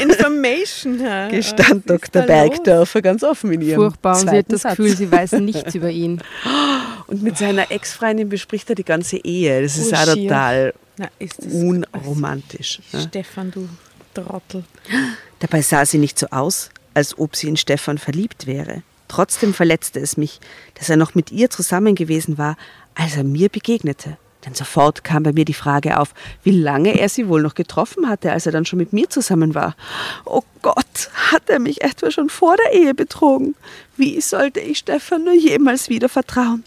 [0.00, 1.00] Information.
[1.00, 1.28] Herr.
[1.30, 2.22] Gestand Dr.
[2.22, 4.76] Bergdörfer ganz offen in ihrem Furchtbar und sie hat das Satz.
[4.76, 6.20] Gefühl, sie weiß nichts über ihn.
[7.06, 9.62] Und mit seiner Ex-Freundin bespricht er die ganze Ehe.
[9.62, 12.80] Das ist Oh, auch total Na, ist das unromantisch.
[12.92, 13.00] ne?
[13.00, 13.66] Stefan, du
[14.12, 14.64] Trottel.
[15.38, 18.82] Dabei sah sie nicht so aus, als ob sie in Stefan verliebt wäre.
[19.08, 20.38] Trotzdem verletzte es mich,
[20.74, 22.58] dass er noch mit ihr zusammen gewesen war,
[22.94, 24.18] als er mir begegnete.
[24.48, 28.08] Denn sofort kam bei mir die Frage auf, wie lange er sie wohl noch getroffen
[28.08, 29.76] hatte, als er dann schon mit mir zusammen war.
[30.24, 33.56] Oh Gott, hat er mich etwa schon vor der Ehe betrogen?
[33.98, 36.64] Wie sollte ich Stefan nur jemals wieder vertrauen?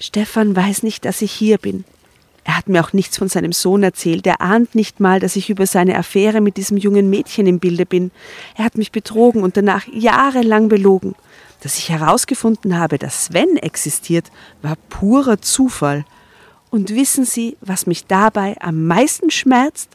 [0.00, 1.84] Stefan weiß nicht, dass ich hier bin.
[2.44, 4.26] Er hat mir auch nichts von seinem Sohn erzählt.
[4.26, 7.84] Er ahnt nicht mal, dass ich über seine Affäre mit diesem jungen Mädchen im Bilde
[7.84, 8.10] bin.
[8.56, 11.14] Er hat mich betrogen und danach jahrelang belogen.
[11.60, 16.06] Dass ich herausgefunden habe, dass Sven existiert, war purer Zufall.
[16.72, 19.90] Und wissen Sie, was mich dabei am meisten schmerzt?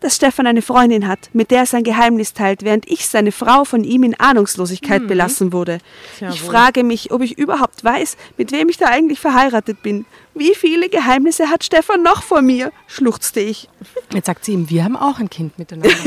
[0.00, 3.64] Dass Stefan eine Freundin hat, mit der er sein Geheimnis teilt, während ich seine Frau
[3.64, 5.78] von ihm in Ahnungslosigkeit belassen wurde.
[6.20, 10.04] ich frage mich, ob ich überhaupt weiß, mit wem ich da eigentlich verheiratet bin.
[10.34, 12.70] Wie viele Geheimnisse hat Stefan noch vor mir?
[12.86, 13.70] schluchzte ich.
[14.12, 15.88] Jetzt sagt sie ihm, wir haben auch ein Kind miteinander.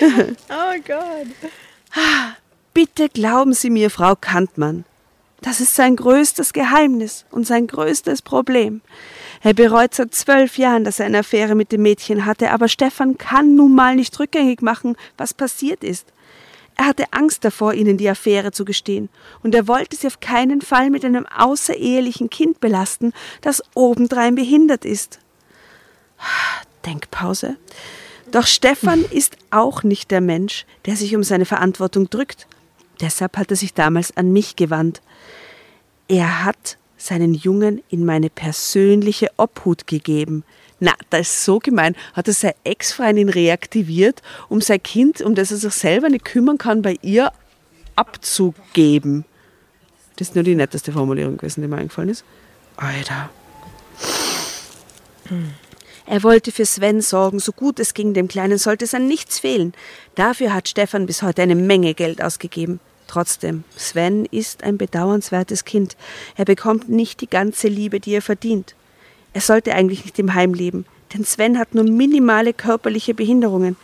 [0.00, 1.26] Oh Gott.
[2.72, 4.84] Bitte glauben Sie mir, Frau Kantmann.
[5.40, 8.80] Das ist sein größtes Geheimnis und sein größtes Problem.
[9.42, 13.18] Er bereut seit zwölf Jahren, dass er eine Affäre mit dem Mädchen hatte, aber Stefan
[13.18, 16.12] kann nun mal nicht rückgängig machen, was passiert ist.
[16.76, 19.08] Er hatte Angst davor, ihnen die Affäre zu gestehen,
[19.42, 24.84] und er wollte sie auf keinen Fall mit einem außerehelichen Kind belasten, das obendrein behindert
[24.84, 25.18] ist.
[26.84, 27.56] Denkpause.
[28.30, 32.46] Doch Stefan ist auch nicht der Mensch, der sich um seine Verantwortung drückt.
[33.00, 35.00] Deshalb hat er sich damals an mich gewandt.
[36.08, 40.42] Er hat seinen Jungen in meine persönliche Obhut gegeben.
[40.80, 41.94] Na, das ist so gemein.
[42.14, 46.58] Hat er seine Ex-Freundin reaktiviert, um sein Kind, um das er sich selber nicht kümmern
[46.58, 47.32] kann, bei ihr
[47.94, 49.24] abzugeben.
[50.16, 52.24] Das ist nur die netteste Formulierung gewesen, die mir eingefallen ist.
[52.76, 53.30] Alter.
[56.06, 59.40] Er wollte für Sven sorgen, so gut es ging, dem Kleinen sollte es an nichts
[59.40, 59.74] fehlen.
[60.14, 62.80] Dafür hat Stefan bis heute eine Menge Geld ausgegeben.
[63.08, 65.96] Trotzdem, Sven ist ein bedauernswertes Kind.
[66.36, 68.76] Er bekommt nicht die ganze Liebe, die er verdient.
[69.32, 73.76] Er sollte eigentlich nicht im Heim leben, denn Sven hat nur minimale körperliche Behinderungen.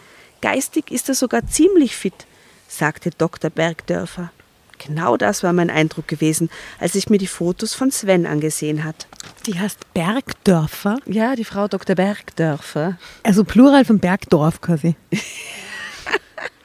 [0.43, 2.27] Geistig ist er sogar ziemlich fit,
[2.69, 3.51] sagte Dr.
[3.51, 4.31] Bergdörfer.
[4.79, 9.07] Genau das war mein Eindruck gewesen, als ich mir die Fotos von Sven angesehen hat.
[9.47, 10.99] Die heißt Bergdörfer.
[11.07, 11.97] Ja, die Frau Dr.
[11.97, 12.99] Bergdörfer.
[13.23, 14.97] Also Plural von Bergdorf quasi.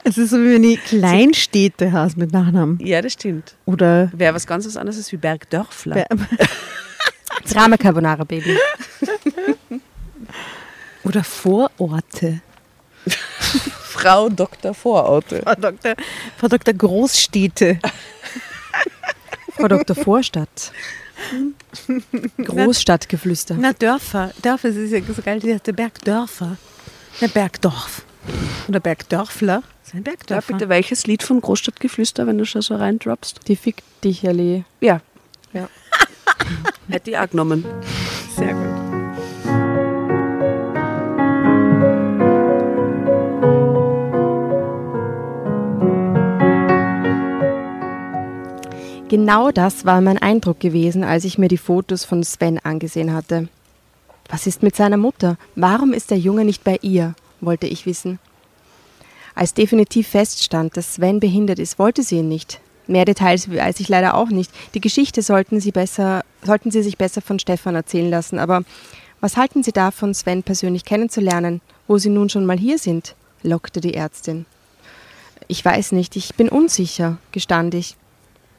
[0.04, 2.80] Es ist so, wie wenn ich Kleinstädte hast mit Nachnamen.
[2.82, 3.56] Ja, das stimmt.
[3.66, 5.96] Oder Wäre was ganz was anderes als wie Bergdörfler.
[5.96, 6.08] Ber-
[7.52, 8.58] Drama Carbonara Baby.
[11.04, 12.42] oder Vororte.
[13.84, 14.74] Frau Dr.
[14.74, 15.42] Vororte.
[15.44, 15.96] Frau Dr.
[16.38, 16.74] Frau Dr.
[16.74, 17.80] Großstädte.
[19.56, 19.96] Frau Dr.
[19.96, 20.72] Vorstadt.
[22.38, 23.56] Großstadtgeflüster.
[23.60, 24.32] Na, Dörfer.
[24.42, 26.58] Dörfer, das ist ja so geil, die der Bergdörfer.
[27.20, 28.04] Na, Bergdorf.
[28.68, 29.64] Oder Bergdörfler.
[29.90, 30.54] Das ist ein Ja, Bergdörfer.
[30.54, 33.40] bitte, welches Lied von Großstadtgeflüster, wenn du schon so reindroppst?
[33.48, 34.64] Die Fick dich Allee.
[34.82, 35.02] Ja.
[35.52, 35.68] Ja.
[36.90, 37.66] Hätte ich auch genommen.
[38.36, 38.90] Sehr gut.
[49.08, 53.50] Genau das war mein Eindruck gewesen, als ich mir die Fotos von Sven angesehen hatte.
[54.30, 55.38] Was ist mit seiner Mutter?
[55.56, 57.16] Warum ist der Junge nicht bei ihr?
[57.42, 58.20] wollte ich wissen.
[59.40, 62.60] Als definitiv feststand, dass Sven behindert ist, wollte sie ihn nicht.
[62.88, 64.52] Mehr Details weiß ich leider auch nicht.
[64.74, 68.38] Die Geschichte sollten Sie, besser, sollten Sie sich besser von Stefan erzählen lassen.
[68.38, 68.66] Aber
[69.22, 73.16] was halten Sie davon, Sven persönlich kennenzulernen, wo Sie nun schon mal hier sind?
[73.42, 74.46] lockte die Ärztin.
[75.48, 77.96] Ich weiß nicht, ich bin unsicher, gestand ich.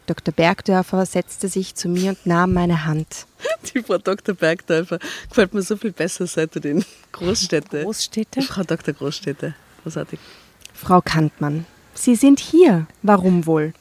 [0.06, 0.32] Dr.
[0.32, 3.26] Bergdörfer setzte sich zu mir und nahm meine Hand.
[3.74, 4.34] Die Frau Dr.
[4.34, 7.82] Bergdörfer gefällt mir so viel besser seit du den Großstädte.
[7.82, 8.40] Großstädte?
[8.40, 8.94] Frau Dr.
[8.94, 9.54] Großstädte.
[9.82, 10.18] Großartig.
[10.80, 12.86] Frau Kantmann, Sie sind hier.
[13.02, 13.74] Warum wohl?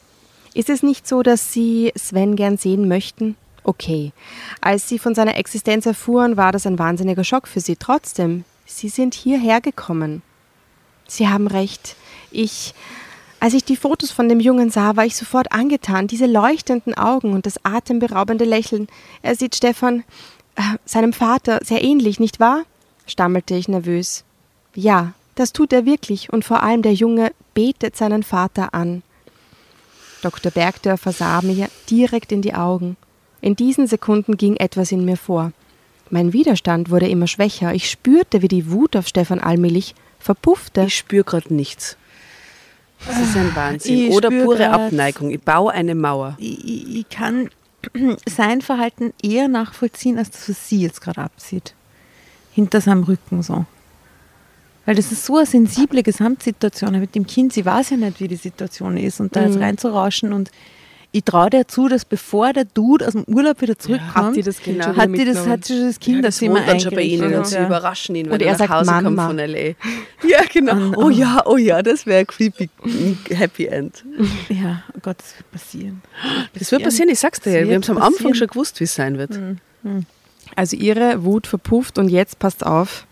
[0.52, 3.36] Ist es nicht so, dass Sie Sven gern sehen möchten?
[3.64, 4.12] Okay.
[4.60, 7.76] Als Sie von seiner Existenz erfuhren, war das ein wahnsinniger Schock für Sie.
[7.76, 10.22] Trotzdem, Sie sind hierher gekommen.
[11.08, 11.96] Sie haben recht.
[12.30, 12.74] Ich.
[13.40, 16.06] Als ich die Fotos von dem Jungen sah, war ich sofort angetan.
[16.06, 18.88] Diese leuchtenden Augen und das atemberaubende Lächeln.
[19.22, 20.04] Er sieht Stefan,
[20.56, 22.64] äh, seinem Vater, sehr ähnlich, nicht wahr?
[23.06, 24.24] stammelte ich nervös.
[24.74, 29.02] Ja, das tut er wirklich und vor allem der Junge betet seinen Vater an.
[30.22, 30.50] Dr.
[30.52, 32.96] Bergdörfer sah mir direkt in die Augen.
[33.40, 35.52] In diesen Sekunden ging etwas in mir vor.
[36.10, 37.72] Mein Widerstand wurde immer schwächer.
[37.74, 40.82] Ich spürte, wie die Wut auf Stefan allmählich verpuffte.
[40.86, 41.96] Ich spüre gerade nichts.
[43.06, 44.08] Das ist ein Wahnsinn.
[44.08, 45.30] Ich Oder pure grad- Abneigung.
[45.30, 46.36] Ich baue eine Mauer.
[46.38, 47.48] Ich, ich, ich kann
[48.28, 51.74] sein Verhalten eher nachvollziehen, als das, was sie jetzt gerade absieht.
[52.52, 53.64] Hinter seinem Rücken so.
[54.86, 57.52] Weil das ist so eine sensible Gesamtsituation mit dem Kind.
[57.52, 59.20] Sie weiß ja nicht, wie die Situation ist.
[59.20, 60.50] Und da jetzt reinzurauschen und
[61.12, 64.42] ich traue dir zu, dass bevor der Dude aus dem Urlaub wieder zurückkommt, hat die
[64.42, 64.94] das Kind Genau.
[64.94, 66.94] schon hat, die das, hat sie das Kind Ja, das das immer wohnt dann schon
[66.94, 67.46] bei ihnen und eingerichtet.
[67.48, 67.66] sie Ja.
[67.66, 69.26] überraschen ihn, wenn Und er er nach sagt Hause kommt Mama.
[69.26, 69.74] von L.A.
[70.28, 70.92] Ja, genau.
[70.96, 72.70] Oh ja, oh ja, das wäre creepy.
[73.30, 74.04] Happy End.
[74.48, 76.00] ja, oh Gott, das wird passieren.
[76.56, 77.58] Das wird passieren, ich sag's dir.
[77.60, 77.66] Ja.
[77.66, 79.36] Wir haben es am Anfang schon gewusst, wie es sein wird.
[80.54, 83.04] Also ihre Wut verpufft und jetzt passt auf.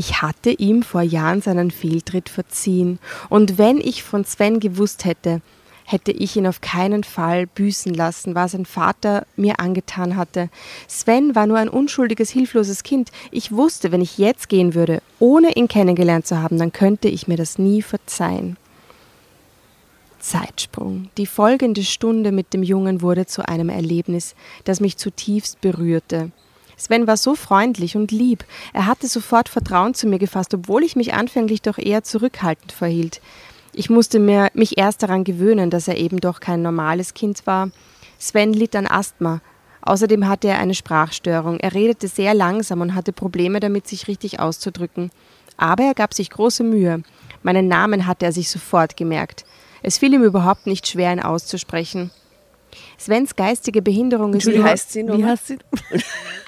[0.00, 3.00] Ich hatte ihm vor Jahren seinen Fehltritt verziehen.
[3.28, 5.42] Und wenn ich von Sven gewusst hätte,
[5.84, 10.50] hätte ich ihn auf keinen Fall büßen lassen, was sein Vater mir angetan hatte.
[10.86, 13.10] Sven war nur ein unschuldiges, hilfloses Kind.
[13.32, 17.26] Ich wusste, wenn ich jetzt gehen würde, ohne ihn kennengelernt zu haben, dann könnte ich
[17.26, 18.56] mir das nie verzeihen.
[20.20, 21.10] Zeitsprung.
[21.16, 26.30] Die folgende Stunde mit dem Jungen wurde zu einem Erlebnis, das mich zutiefst berührte.
[26.78, 28.44] Sven war so freundlich und lieb.
[28.72, 33.20] Er hatte sofort Vertrauen zu mir gefasst, obwohl ich mich anfänglich doch eher zurückhaltend verhielt.
[33.74, 37.70] Ich musste mir, mich erst daran gewöhnen, dass er eben doch kein normales Kind war.
[38.18, 39.40] Sven litt an Asthma.
[39.82, 41.60] Außerdem hatte er eine Sprachstörung.
[41.60, 45.10] Er redete sehr langsam und hatte Probleme damit, sich richtig auszudrücken.
[45.56, 47.02] Aber er gab sich große Mühe.
[47.42, 49.44] Meinen Namen hatte er sich sofort gemerkt.
[49.82, 52.10] Es fiel ihm überhaupt nicht schwer, ihn auszusprechen.
[52.98, 55.30] Svens geistige Behinderung ist Wie heißt sie Wie nochmal?
[55.30, 55.58] heißt sie?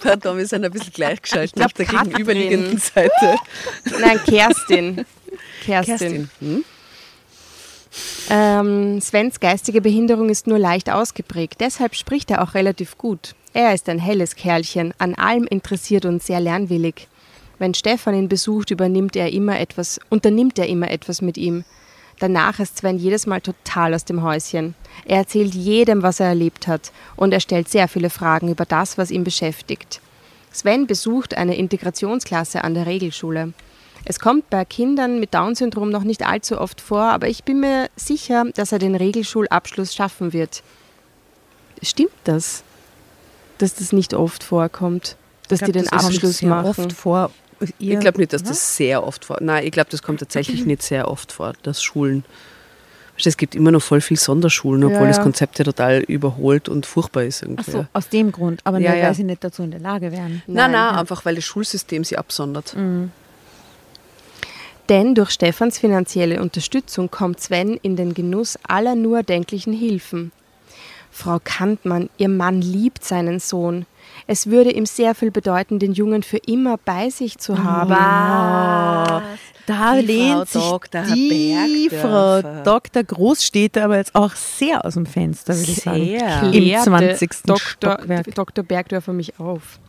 [0.00, 2.10] Pardon, wir sind ein bisschen gleichgeschaltet glaub, auf der Katrin.
[2.10, 3.36] gegenüberliegenden Seite.
[4.00, 5.04] Nein, Kerstin.
[5.64, 5.98] Kerstin.
[5.98, 6.30] Kerstin.
[6.40, 6.64] Hm?
[8.30, 13.34] Ähm, Svens geistige Behinderung ist nur leicht ausgeprägt, deshalb spricht er auch relativ gut.
[13.52, 17.08] Er ist ein helles Kerlchen, an allem interessiert und sehr lernwillig.
[17.58, 21.64] Wenn Stefan ihn besucht, übernimmt er immer etwas, unternimmt er immer etwas mit ihm.
[22.20, 24.74] Danach ist Sven jedes Mal total aus dem Häuschen.
[25.06, 28.98] Er erzählt jedem, was er erlebt hat, und er stellt sehr viele Fragen über das,
[28.98, 30.00] was ihn beschäftigt.
[30.52, 33.54] Sven besucht eine Integrationsklasse an der Regelschule.
[34.04, 37.88] Es kommt bei Kindern mit Down-Syndrom noch nicht allzu oft vor, aber ich bin mir
[37.96, 40.62] sicher, dass er den Regelschulabschluss schaffen wird.
[41.82, 42.62] Stimmt das?
[43.58, 45.16] Dass das nicht oft vorkommt?
[45.48, 46.84] Dass die den das Abschluss machen?
[46.86, 47.30] Oft vor.
[47.78, 49.38] Ich glaube nicht, dass das sehr oft vor.
[49.40, 52.24] Nein, ich glaube, das kommt tatsächlich nicht sehr oft vor, dass Schulen.
[53.16, 55.22] Weißt du, Es gibt immer noch voll viel Sonderschulen, obwohl Ja, das ja.
[55.22, 57.70] Konzept ja total überholt und furchtbar ist Ach irgendwie.
[57.70, 58.60] so, aus dem Grund.
[58.64, 59.02] Aber nur, ja.
[59.08, 60.42] weil sie nicht dazu in der Lage wären.
[60.46, 60.72] Nein, Nein.
[60.72, 62.74] nein, einfach weil das Schulsystem sie absondert.
[64.88, 70.32] Denn durch Stefans finanzielle Unterstützung kommt Sven in den Genuss aller nur erdenklichen Hilfen.
[71.12, 73.86] Frau Kantmann, ihr Mann liebt seinen Sohn.
[74.30, 77.90] Es würde ihm sehr viel bedeuten, den Jungen für immer bei sich zu haben.
[79.66, 81.02] Da Die lehnt Frau sich Dr.
[81.02, 81.90] die.
[81.90, 83.02] Frau Dr.
[83.02, 86.04] Großstädter aber jetzt auch sehr aus dem Fenster, würde ich sagen.
[86.04, 86.42] Sehr.
[86.44, 87.30] Im Klärte 20.
[87.44, 87.58] Dr.
[87.58, 88.32] Stockwerk.
[88.36, 88.62] Dr.
[88.62, 89.80] Bergdörfer mich auf.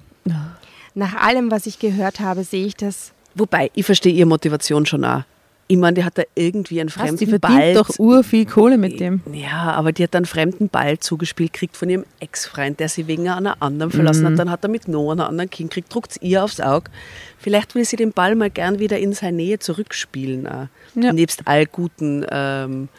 [0.96, 3.12] Nach allem, was ich gehört habe, sehe ich das.
[3.36, 5.22] Wobei, ich verstehe ihre Motivation schon auch.
[5.68, 7.74] Ich meine, die hat da irgendwie einen Was, fremden die verdient Ball.
[7.74, 9.22] doch ur viel Kohle mit dem.
[9.32, 13.30] Ja, aber die hat einen fremden Ball zugespielt, kriegt von ihrem Ex-Freund, der sie wegen
[13.30, 14.38] einer anderen verlassen hat.
[14.38, 16.92] Dann hat er mit Noah einen anderen Kind gekriegt, druckt es ihr aufs Auge.
[17.38, 20.46] Vielleicht will sie den Ball mal gern wieder in seine Nähe zurückspielen.
[20.46, 20.68] Auch.
[20.96, 21.14] Ja.
[21.14, 22.90] Nebst all guten ähm,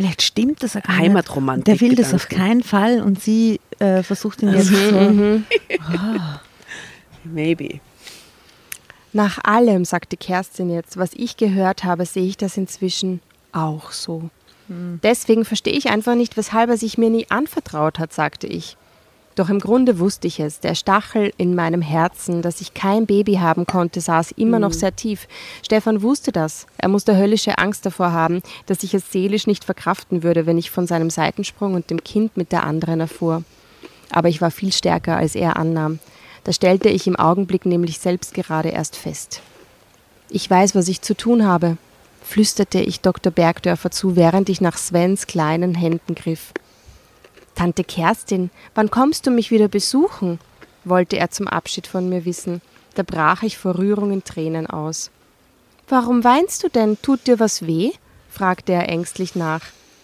[0.00, 0.98] Vielleicht stimmt das gar nicht.
[0.98, 1.64] Heimatromantik.
[1.64, 2.48] Der will das auf Gedanken.
[2.48, 4.74] keinen Fall und sie äh, versucht ihn jetzt so.
[7.24, 7.80] Maybe.
[9.12, 13.20] Nach allem, sagte Kerstin jetzt, was ich gehört habe, sehe ich das inzwischen
[13.52, 14.30] auch so.
[15.02, 18.76] Deswegen verstehe ich einfach nicht, weshalb er sich mir nie anvertraut hat, sagte ich.
[19.34, 20.60] Doch im Grunde wusste ich es.
[20.60, 24.94] Der Stachel in meinem Herzen, dass ich kein Baby haben konnte, saß immer noch sehr
[24.94, 25.26] tief.
[25.64, 26.66] Stefan wusste das.
[26.78, 30.70] Er musste höllische Angst davor haben, dass ich es seelisch nicht verkraften würde, wenn ich
[30.70, 33.42] von seinem Seitensprung und dem Kind mit der anderen erfuhr.
[34.10, 36.00] Aber ich war viel stärker, als er annahm.
[36.44, 39.42] Das stellte ich im Augenblick nämlich selbst gerade erst fest.
[40.28, 41.76] Ich weiß, was ich zu tun habe,
[42.22, 43.32] flüsterte ich Dr.
[43.32, 46.52] Bergdörfer zu, während ich nach Svens kleinen Händen griff.
[47.54, 50.38] Tante Kerstin, wann kommst du mich wieder besuchen?
[50.84, 52.62] wollte er zum Abschied von mir wissen.
[52.94, 55.10] Da brach ich vor Rührung in Tränen aus.
[55.88, 56.96] Warum weinst du denn?
[57.02, 57.90] Tut dir was weh?
[58.30, 59.62] fragte er ängstlich nach.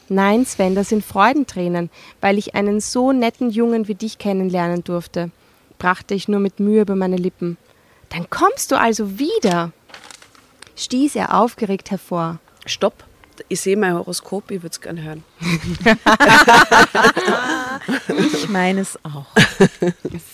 [0.09, 5.31] Nein, Sven, das sind Freudentränen, weil ich einen so netten Jungen wie dich kennenlernen durfte,
[5.79, 7.57] brachte ich nur mit Mühe über meine Lippen.
[8.09, 9.73] Dann kommst du also wieder,
[10.77, 12.39] stieß er aufgeregt hervor.
[12.65, 13.05] Stopp.
[13.49, 15.25] Ich sehe mein Horoskop, ich würde es gerne hören.
[18.19, 19.27] Ich meine es auch.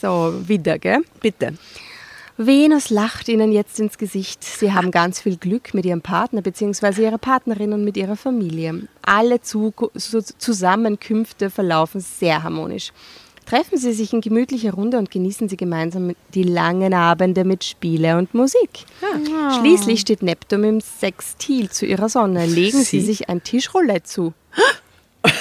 [0.00, 1.02] So, wieder, gell?
[1.20, 1.54] Bitte.
[2.38, 4.42] Venus lacht Ihnen jetzt ins Gesicht.
[4.42, 7.02] Sie haben ganz viel Glück mit Ihrem Partner bzw.
[7.02, 8.88] Ihrer Partnerin und mit Ihrer Familie.
[9.02, 12.92] Alle Zu Zu Zusammenkünfte verlaufen sehr harmonisch.
[13.46, 18.16] Treffen Sie sich in gemütlicher Runde und genießen Sie gemeinsam die langen Abende mit Spiele
[18.16, 18.70] und Musik.
[19.60, 22.46] Schließlich steht Neptun im Sextil zu Ihrer Sonne.
[22.46, 23.06] Legen Sie, Sie?
[23.06, 24.32] sich ein Tischroulette zu.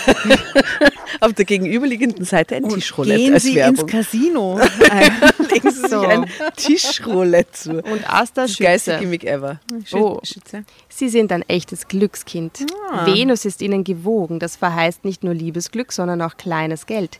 [1.21, 3.81] Auf der gegenüberliegenden Seite ein Tischroulette Gehen als Sie Werbung.
[3.83, 4.59] ins Casino.
[5.51, 6.01] Legen Sie So.
[6.01, 6.25] sich ein
[6.55, 7.71] Tischroulette zu.
[7.81, 9.01] Und Asta Das geilste Schütze.
[9.03, 9.59] Gimmick ever.
[9.93, 10.19] Oh.
[10.23, 10.63] Schütze.
[10.89, 12.59] Sie sind ein echtes Glückskind.
[13.05, 14.39] Venus ist Ihnen gewogen.
[14.39, 17.19] Das verheißt nicht nur Liebesglück, sondern auch kleines Geld.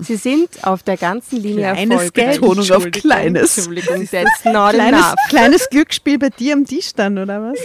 [0.00, 2.40] Sie sind auf der ganzen Linie Kleines erfolgreich.
[2.40, 3.58] Betonung auf kleines.
[3.58, 5.14] Entschuldigung, that's not Kleines, enough.
[5.28, 7.58] kleines Glücksspiel bei dir am Tisch dann, oder was?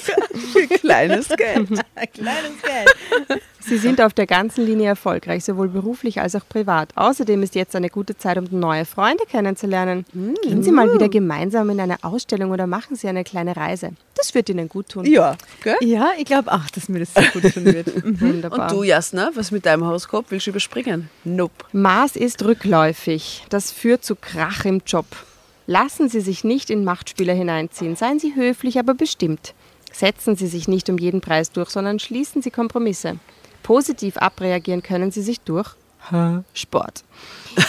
[0.79, 1.67] Kleines Geld.
[2.13, 3.41] kleines Geld.
[3.65, 6.89] Sie sind auf der ganzen Linie erfolgreich, sowohl beruflich als auch privat.
[6.95, 10.05] Außerdem ist jetzt eine gute Zeit, um neue Freunde kennenzulernen.
[10.43, 13.91] Gehen Sie mal wieder gemeinsam in eine Ausstellung oder machen Sie eine kleine Reise.
[14.15, 15.05] Das wird Ihnen gut tun.
[15.05, 15.75] Ja, gell?
[15.81, 17.87] Ja, ich glaube auch, dass mir das sehr gut tun wird.
[18.21, 18.71] Wunderbar.
[18.71, 20.25] Und du, Jasna, was mit deinem Horoskop?
[20.29, 21.09] Willst du überspringen?
[21.23, 21.65] Nope.
[21.71, 23.43] Mars ist rückläufig.
[23.49, 25.05] Das führt zu Krach im Job.
[25.67, 27.95] Lassen Sie sich nicht in Machtspiele hineinziehen.
[27.95, 29.53] Seien Sie höflich, aber bestimmt.
[29.93, 33.19] Setzen Sie sich nicht um jeden Preis durch, sondern schließen Sie Kompromisse.
[33.63, 35.69] Positiv abreagieren können Sie sich durch
[36.53, 37.03] Sport.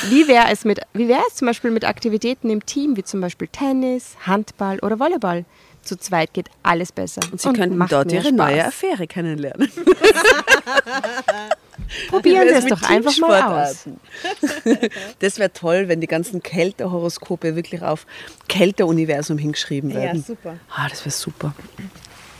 [0.08, 3.20] Wie wäre es, mit- wie wäre es zum Beispiel mit Aktivitäten im Team, wie zum
[3.20, 5.44] Beispiel Tennis, Handball oder Volleyball?
[5.82, 7.20] Zu zweit geht alles besser.
[7.30, 8.32] Und sie könnten macht dort ihre Spaß.
[8.32, 9.70] neue Affäre kennenlernen.
[12.08, 13.84] Probieren Sie es doch einfach mal aus.
[15.20, 18.06] Das wäre toll, wenn die ganzen Kältehoroskope wirklich auf
[18.48, 20.22] Kälteuniversum hingeschrieben werden.
[20.26, 20.56] super.
[20.74, 21.54] Ah, das wäre super.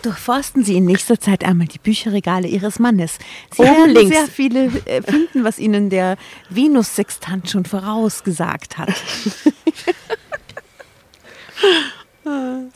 [0.05, 3.19] Durchforsten Sie in nächster Zeit einmal die Bücherregale Ihres Mannes.
[3.53, 4.17] Sie Oben werden links.
[4.17, 6.17] sehr viele äh, finden, was Ihnen der
[6.51, 8.95] Venus-Sextant schon vorausgesagt hat.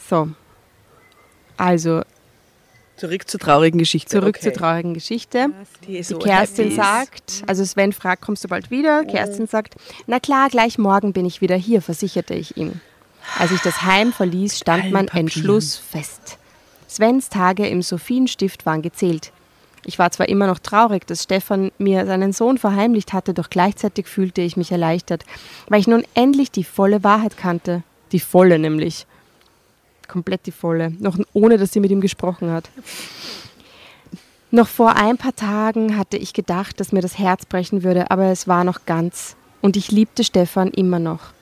[0.08, 0.28] So.
[1.56, 2.02] Also,
[2.96, 4.08] Zurück zur traurigen Geschichte.
[4.08, 4.40] zurück okay.
[4.40, 5.48] zur traurigen Geschichte.
[5.86, 9.04] Die, Die Kerstin sagt, also Sven fragt, kommst du bald wieder?
[9.04, 9.76] Kerstin sagt,
[10.06, 12.80] na klar, gleich morgen bin ich wieder hier, versicherte ich ihm.
[13.38, 15.08] Als ich das Heim verließ, stand mein.
[15.08, 16.38] Entschluss fest.
[16.88, 19.32] Svens Tage im Sophienstift waren gezählt.
[19.84, 24.06] Ich war zwar immer noch traurig, dass Stefan mir seinen Sohn verheimlicht hatte, doch gleichzeitig
[24.06, 25.24] fühlte ich mich erleichtert,
[25.68, 27.82] weil ich nun endlich die volle Wahrheit kannte.
[28.12, 29.06] Die volle nämlich.
[30.08, 30.90] Komplett die volle.
[30.98, 32.70] Noch ohne, dass sie mit ihm gesprochen hat.
[34.50, 38.24] Noch vor ein paar Tagen hatte ich gedacht, dass mir das Herz brechen würde, aber
[38.24, 39.36] es war noch ganz.
[39.60, 41.32] Und ich liebte Stefan immer noch.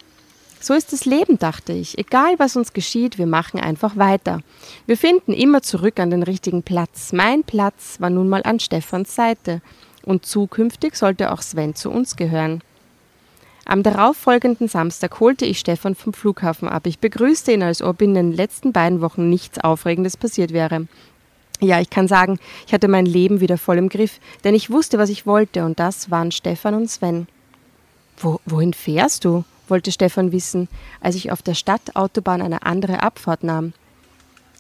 [0.66, 1.96] So ist das Leben, dachte ich.
[1.96, 4.40] Egal was uns geschieht, wir machen einfach weiter.
[4.86, 7.12] Wir finden immer zurück an den richtigen Platz.
[7.12, 9.62] Mein Platz war nun mal an Stefans Seite.
[10.02, 12.62] Und zukünftig sollte auch Sven zu uns gehören.
[13.64, 16.88] Am darauffolgenden Samstag holte ich Stefan vom Flughafen ab.
[16.88, 20.88] Ich begrüßte ihn, als ob in den letzten beiden Wochen nichts Aufregendes passiert wäre.
[21.60, 24.98] Ja, ich kann sagen, ich hatte mein Leben wieder voll im Griff, denn ich wusste,
[24.98, 27.28] was ich wollte, und das waren Stefan und Sven.
[28.16, 29.44] Wo, wohin fährst du?
[29.68, 30.68] Wollte Stefan wissen,
[31.00, 33.72] als ich auf der Stadtautobahn eine andere Abfahrt nahm.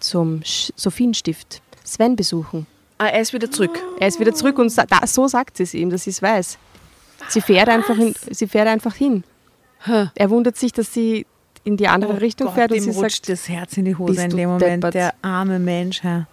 [0.00, 1.62] Zum Sophienstift.
[1.84, 2.66] Sven besuchen.
[2.98, 3.78] Ah, er ist wieder zurück.
[4.00, 6.58] Er ist wieder zurück und da, so sagt sie es ihm, dass sie es weiß.
[7.28, 9.24] Sie fährt, einfach hin, sie fährt einfach hin.
[9.84, 10.08] Hä.
[10.14, 11.26] Er wundert sich, dass sie
[11.64, 14.30] in die andere Richtung fährt und sie rutscht sagt, das Herz in die Hose in
[14.30, 14.62] dem Moment.
[14.62, 14.94] deppert.
[14.94, 16.26] Der arme Mensch, Herr.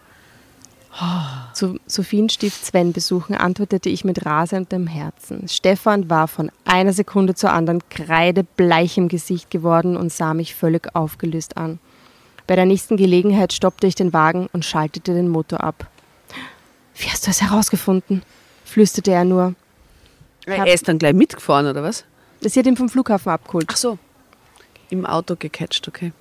[1.54, 5.48] Zu Sophienstift Sven besuchen, antwortete ich mit rasendem Herzen.
[5.48, 10.96] Stefan war von einer Sekunde zur anderen kreidebleich im Gesicht geworden und sah mich völlig
[10.96, 11.80] aufgelöst an.
[12.46, 15.88] Bei der nächsten Gelegenheit stoppte ich den Wagen und schaltete den Motor ab.
[16.96, 18.22] Wie hast du es herausgefunden?
[18.66, 19.56] flüsterte er nur.
[20.46, 22.06] Er ist dann gleich mitgefahren, oder was?
[22.42, 23.68] Sie hat ihn vom Flughafen abgeholt.
[23.72, 23.98] Ach so.
[24.90, 26.12] Im Auto gecatcht, okay.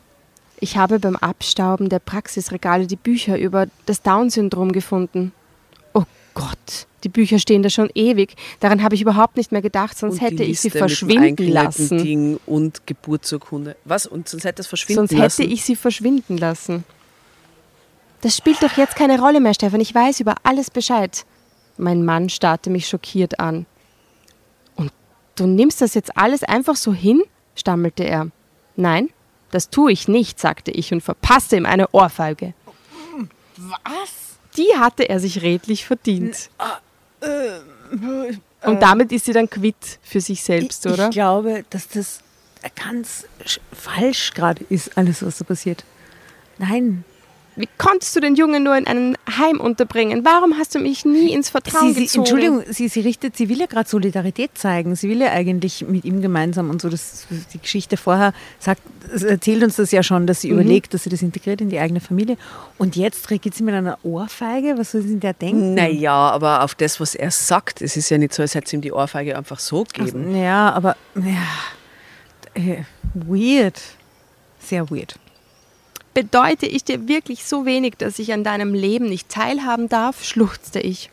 [0.62, 5.32] Ich habe beim Abstauben der Praxisregale die Bücher über das Down-Syndrom gefunden.
[5.92, 6.04] Oh
[6.34, 8.36] Gott, die Bücher stehen da schon ewig.
[8.60, 11.98] Daran habe ich überhaupt nicht mehr gedacht, sonst hätte ich sie verschwinden lassen.
[11.98, 13.74] Ding und Geburtsurkunde.
[13.84, 14.06] Was?
[14.06, 15.42] Und sonst hätte es verschwinden Sonst lassen?
[15.42, 16.84] hätte ich sie verschwinden lassen.
[18.20, 19.80] Das spielt doch jetzt keine Rolle mehr, Stefan.
[19.80, 21.26] Ich weiß über alles Bescheid.
[21.76, 23.66] Mein Mann starrte mich schockiert an.
[24.76, 24.92] Und
[25.34, 27.20] du nimmst das jetzt alles einfach so hin?
[27.56, 28.28] stammelte er.
[28.76, 29.08] Nein,
[29.52, 32.54] das tue ich nicht, sagte ich und verpasste ihm eine Ohrfeige.
[33.56, 34.10] Was?
[34.56, 36.50] die hatte er sich redlich verdient.
[38.64, 41.04] Und damit ist sie dann quitt für sich selbst, ich, oder?
[41.08, 42.20] Ich glaube, dass das
[42.76, 45.84] ganz sch- falsch gerade ist, alles, was da passiert.
[46.58, 47.04] Nein.
[47.54, 50.24] Wie konntest du den Jungen nur in einem Heim unterbringen?
[50.24, 52.20] Warum hast du mich nie ins Vertrauen Sie, sie, gezogen?
[52.22, 54.96] Entschuldigung, sie, sie richtet, sie will ja gerade Solidarität zeigen.
[54.96, 56.88] Sie will ja eigentlich mit ihm gemeinsam und so.
[56.88, 58.80] Das, die Geschichte vorher sagt,
[59.14, 60.60] es erzählt uns das ja schon, dass sie Mhm.
[60.60, 62.38] überlegt, dass sie das integriert in die eigene Familie.
[62.78, 64.78] Und jetzt reagiert sie mit einer Ohrfeige.
[64.78, 65.74] Was soll sie denn der denken?
[65.74, 68.72] Naja, aber auf das, was er sagt, es ist ja nicht so, als hätte es
[68.72, 70.34] ihm die Ohrfeige einfach so gegeben.
[70.34, 71.42] Ja, aber ja,
[72.54, 73.78] äh, weird.
[74.58, 75.16] Sehr weird.
[76.14, 80.24] Bedeute ich dir wirklich so wenig, dass ich an deinem Leben nicht teilhaben darf?
[80.24, 81.10] schluchzte ich.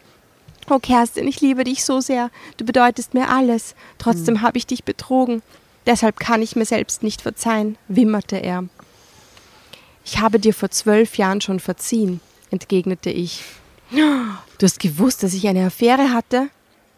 [0.70, 2.30] Oh Kerstin, ich liebe dich so sehr.
[2.58, 3.76] Du bedeutest mir alles.
[3.98, 5.42] Trotzdem habe ich dich betrogen.
[5.86, 8.66] Deshalb kann ich mir selbst nicht verzeihen, wimmerte er.
[10.06, 12.20] Ich habe dir vor zwölf Jahren schon verziehen,
[12.52, 13.44] entgegnete ich.
[13.92, 16.50] Du hast gewusst, dass ich eine Affäre hatte?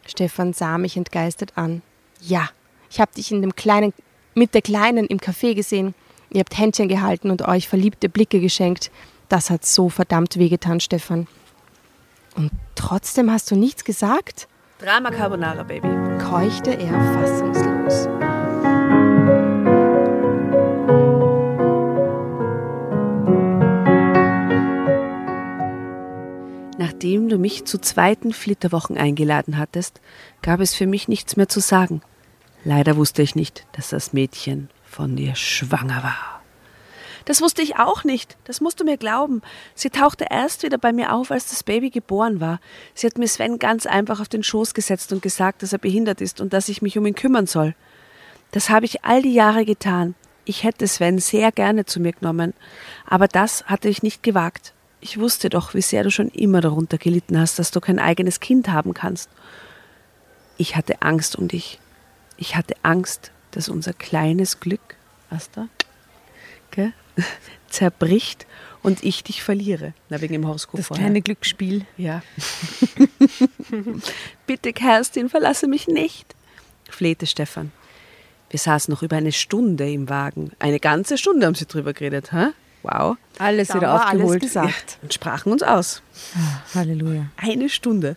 [0.06, 1.80] Stefan sah mich entgeistert an.
[2.20, 2.50] Ja,
[2.90, 3.94] ich habe dich in dem kleinen,
[4.34, 5.94] mit der Kleinen im Café gesehen.
[6.32, 8.90] Ihr habt Händchen gehalten und euch verliebte Blicke geschenkt.
[9.28, 11.26] Das hat so verdammt wehgetan, Stefan.
[12.34, 14.48] Und trotzdem hast du nichts gesagt?
[14.78, 15.88] Drama Carbonara, Baby.
[16.18, 18.08] keuchte er fassungslos.
[26.78, 30.00] Nachdem du mich zu zweiten Flitterwochen eingeladen hattest,
[30.40, 32.00] gab es für mich nichts mehr zu sagen.
[32.64, 36.42] Leider wusste ich nicht, dass das Mädchen von dir schwanger war.
[37.24, 38.36] Das wusste ich auch nicht.
[38.44, 39.42] Das musst du mir glauben.
[39.74, 42.60] Sie tauchte erst wieder bei mir auf, als das Baby geboren war.
[42.94, 46.20] Sie hat mir Sven ganz einfach auf den Schoß gesetzt und gesagt, dass er behindert
[46.20, 47.74] ist und dass ich mich um ihn kümmern soll.
[48.50, 50.14] Das habe ich all die Jahre getan.
[50.44, 52.52] Ich hätte Sven sehr gerne zu mir genommen,
[53.06, 54.74] aber das hatte ich nicht gewagt.
[55.00, 58.40] Ich wusste doch, wie sehr du schon immer darunter gelitten hast, dass du kein eigenes
[58.40, 59.30] Kind haben kannst.
[60.58, 61.78] Ich hatte Angst um dich.
[62.36, 64.96] Ich hatte Angst, dass unser kleines Glück,
[65.30, 65.68] was da,
[66.72, 66.92] gell,
[67.68, 68.46] zerbricht
[68.82, 69.94] und ich dich verliere.
[70.08, 71.04] Na, wegen dem Horoskop Das vorher.
[71.04, 71.86] kleine Glücksspiel.
[71.96, 72.22] Ja.
[74.46, 76.34] Bitte, Kerstin, verlasse mich nicht,
[76.90, 77.72] flehte Stefan.
[78.50, 80.52] Wir saßen noch über eine Stunde im Wagen.
[80.58, 82.48] Eine ganze Stunde haben sie drüber geredet, hä?
[82.82, 83.16] Wow.
[83.38, 84.42] Alles Dann wieder war alles aufgeholt.
[84.42, 84.98] gesagt.
[85.02, 86.02] Und sprachen uns aus.
[86.74, 87.26] Halleluja.
[87.36, 88.16] Eine Stunde.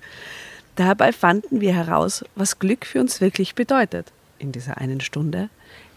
[0.76, 4.12] Dabei fanden wir heraus, was Glück für uns wirklich bedeutet.
[4.40, 5.50] In dieser einen Stunde.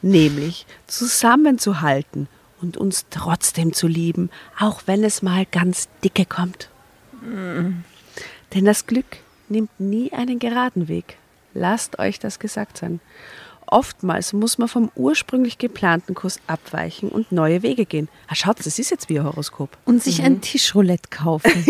[0.02, 2.28] Nämlich zusammenzuhalten
[2.60, 6.70] und uns trotzdem zu lieben, auch wenn es mal ganz dicke kommt.
[7.22, 9.18] Denn das Glück
[9.48, 11.16] nimmt nie einen geraden Weg.
[11.54, 13.00] Lasst euch das gesagt sein.
[13.70, 18.08] Oftmals muss man vom ursprünglich geplanten Kurs abweichen und neue Wege gehen.
[18.26, 19.76] Ah, schaut, das ist jetzt wie ein Horoskop.
[19.84, 21.52] Und sich ein Tischroulette kaufen.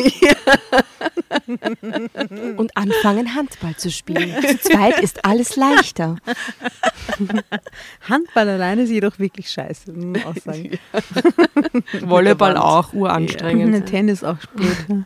[2.56, 4.34] Und anfangen, Handball zu spielen.
[4.42, 6.16] Zu zweit ist alles leichter.
[8.08, 9.92] Handball alleine ist jedoch wirklich scheiße,
[10.24, 10.78] auch sagen.
[12.02, 13.86] Volleyball auch uranstrengend.
[13.86, 15.04] Tennis auch blöd.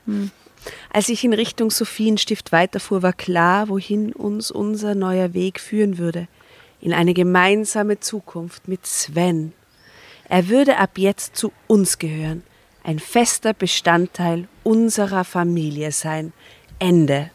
[0.91, 6.29] Als ich in Richtung Sophienstift weiterfuhr, war klar, wohin uns unser neuer Weg führen würde.
[6.83, 9.53] In eine gemeinsame Zukunft mit Sven.
[10.29, 12.43] Er würde ab jetzt zu uns gehören,
[12.85, 16.33] ein fester Bestandteil unserer Familie sein.
[16.79, 17.31] Ende.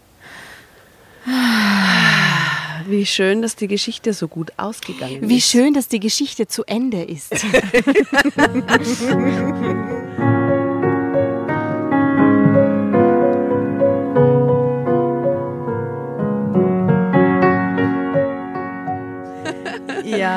[2.88, 5.50] Wie schön, dass die Geschichte so gut ausgegangen Wie ist.
[5.50, 7.34] schön, dass die Geschichte zu Ende ist.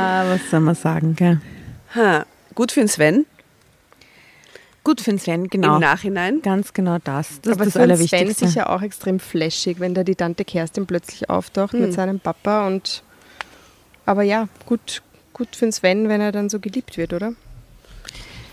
[0.00, 1.40] Ja, was soll man sagen, gell?
[1.94, 2.24] Ha,
[2.54, 3.26] gut für den Sven
[4.82, 5.74] Gut für den Sven, genau.
[5.74, 6.40] im Nachhinein.
[6.40, 7.40] Ganz genau das.
[7.42, 8.46] Das Aber ist das für den Sven Allerwichtigste.
[8.48, 13.02] sicher auch extrem flashig, wenn da die Tante Kerstin plötzlich auftaucht mit seinem Papa und
[14.06, 15.02] aber ja, gut,
[15.34, 17.34] gut für den Sven, wenn er dann so geliebt wird, oder?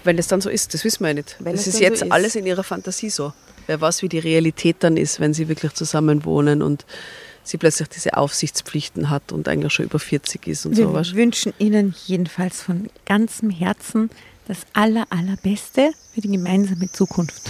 [0.03, 1.37] Wenn es dann so ist, das wissen wir ja nicht.
[1.39, 2.11] Wenn das es ist dann so jetzt ist.
[2.11, 3.33] alles in ihrer Fantasie so.
[3.65, 6.85] Wer weiß, wie die Realität dann ist, wenn sie wirklich zusammen wohnen und
[7.49, 11.13] sie plötzlich diese Aufsichtspflichten hat und eigentlich schon über 40 ist und Wir sowas.
[11.13, 14.09] wünschen Ihnen jedenfalls von ganzem Herzen
[14.47, 17.41] das aller, allerbeste für die gemeinsame Zukunft.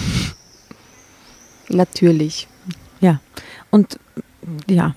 [1.69, 2.47] Natürlich.
[3.01, 3.19] Ja.
[3.69, 3.99] Und
[4.69, 4.95] ja,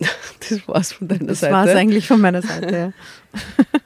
[0.48, 1.52] Das war's von deiner das Seite.
[1.52, 2.92] war es eigentlich von meiner Seite.
[3.34, 3.40] Ja.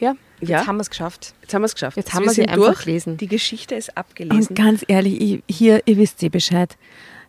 [0.00, 0.58] Ja, Ja.
[0.58, 1.34] jetzt haben wir es geschafft.
[1.40, 1.96] Jetzt haben wir es geschafft.
[1.96, 3.16] Jetzt haben wir sie sind einfach gelesen.
[3.16, 4.48] Die Geschichte ist abgelesen.
[4.48, 6.76] Und ganz ehrlich, ich, hier, ihr wisst eh Bescheid.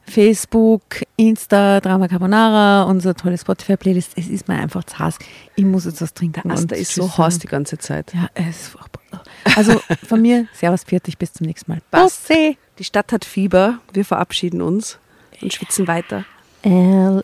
[0.03, 0.81] Facebook,
[1.17, 4.13] Insta, Drama Carbonara, unser tolles Spotify-Playlist.
[4.17, 5.17] Es ist mir einfach zu heiß.
[5.55, 6.41] Ich muss jetzt was trinken.
[6.43, 8.13] Der Asta und ist so heiß die ganze Zeit.
[8.13, 9.23] Ja, es ist furchtbar.
[9.55, 11.81] Also von mir, Servus, Pfiat bis zum nächsten Mal.
[11.91, 12.29] Passt.
[12.29, 13.79] Die Stadt hat Fieber.
[13.93, 14.99] Wir verabschieden uns
[15.41, 16.25] und schwitzen weiter.
[16.63, 17.21] L.A.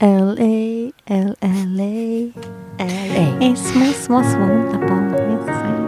[0.00, 0.92] L.A.
[1.06, 1.46] L.L.A.
[2.78, 3.38] L.A.
[3.40, 5.87] Es muss was Wunderbares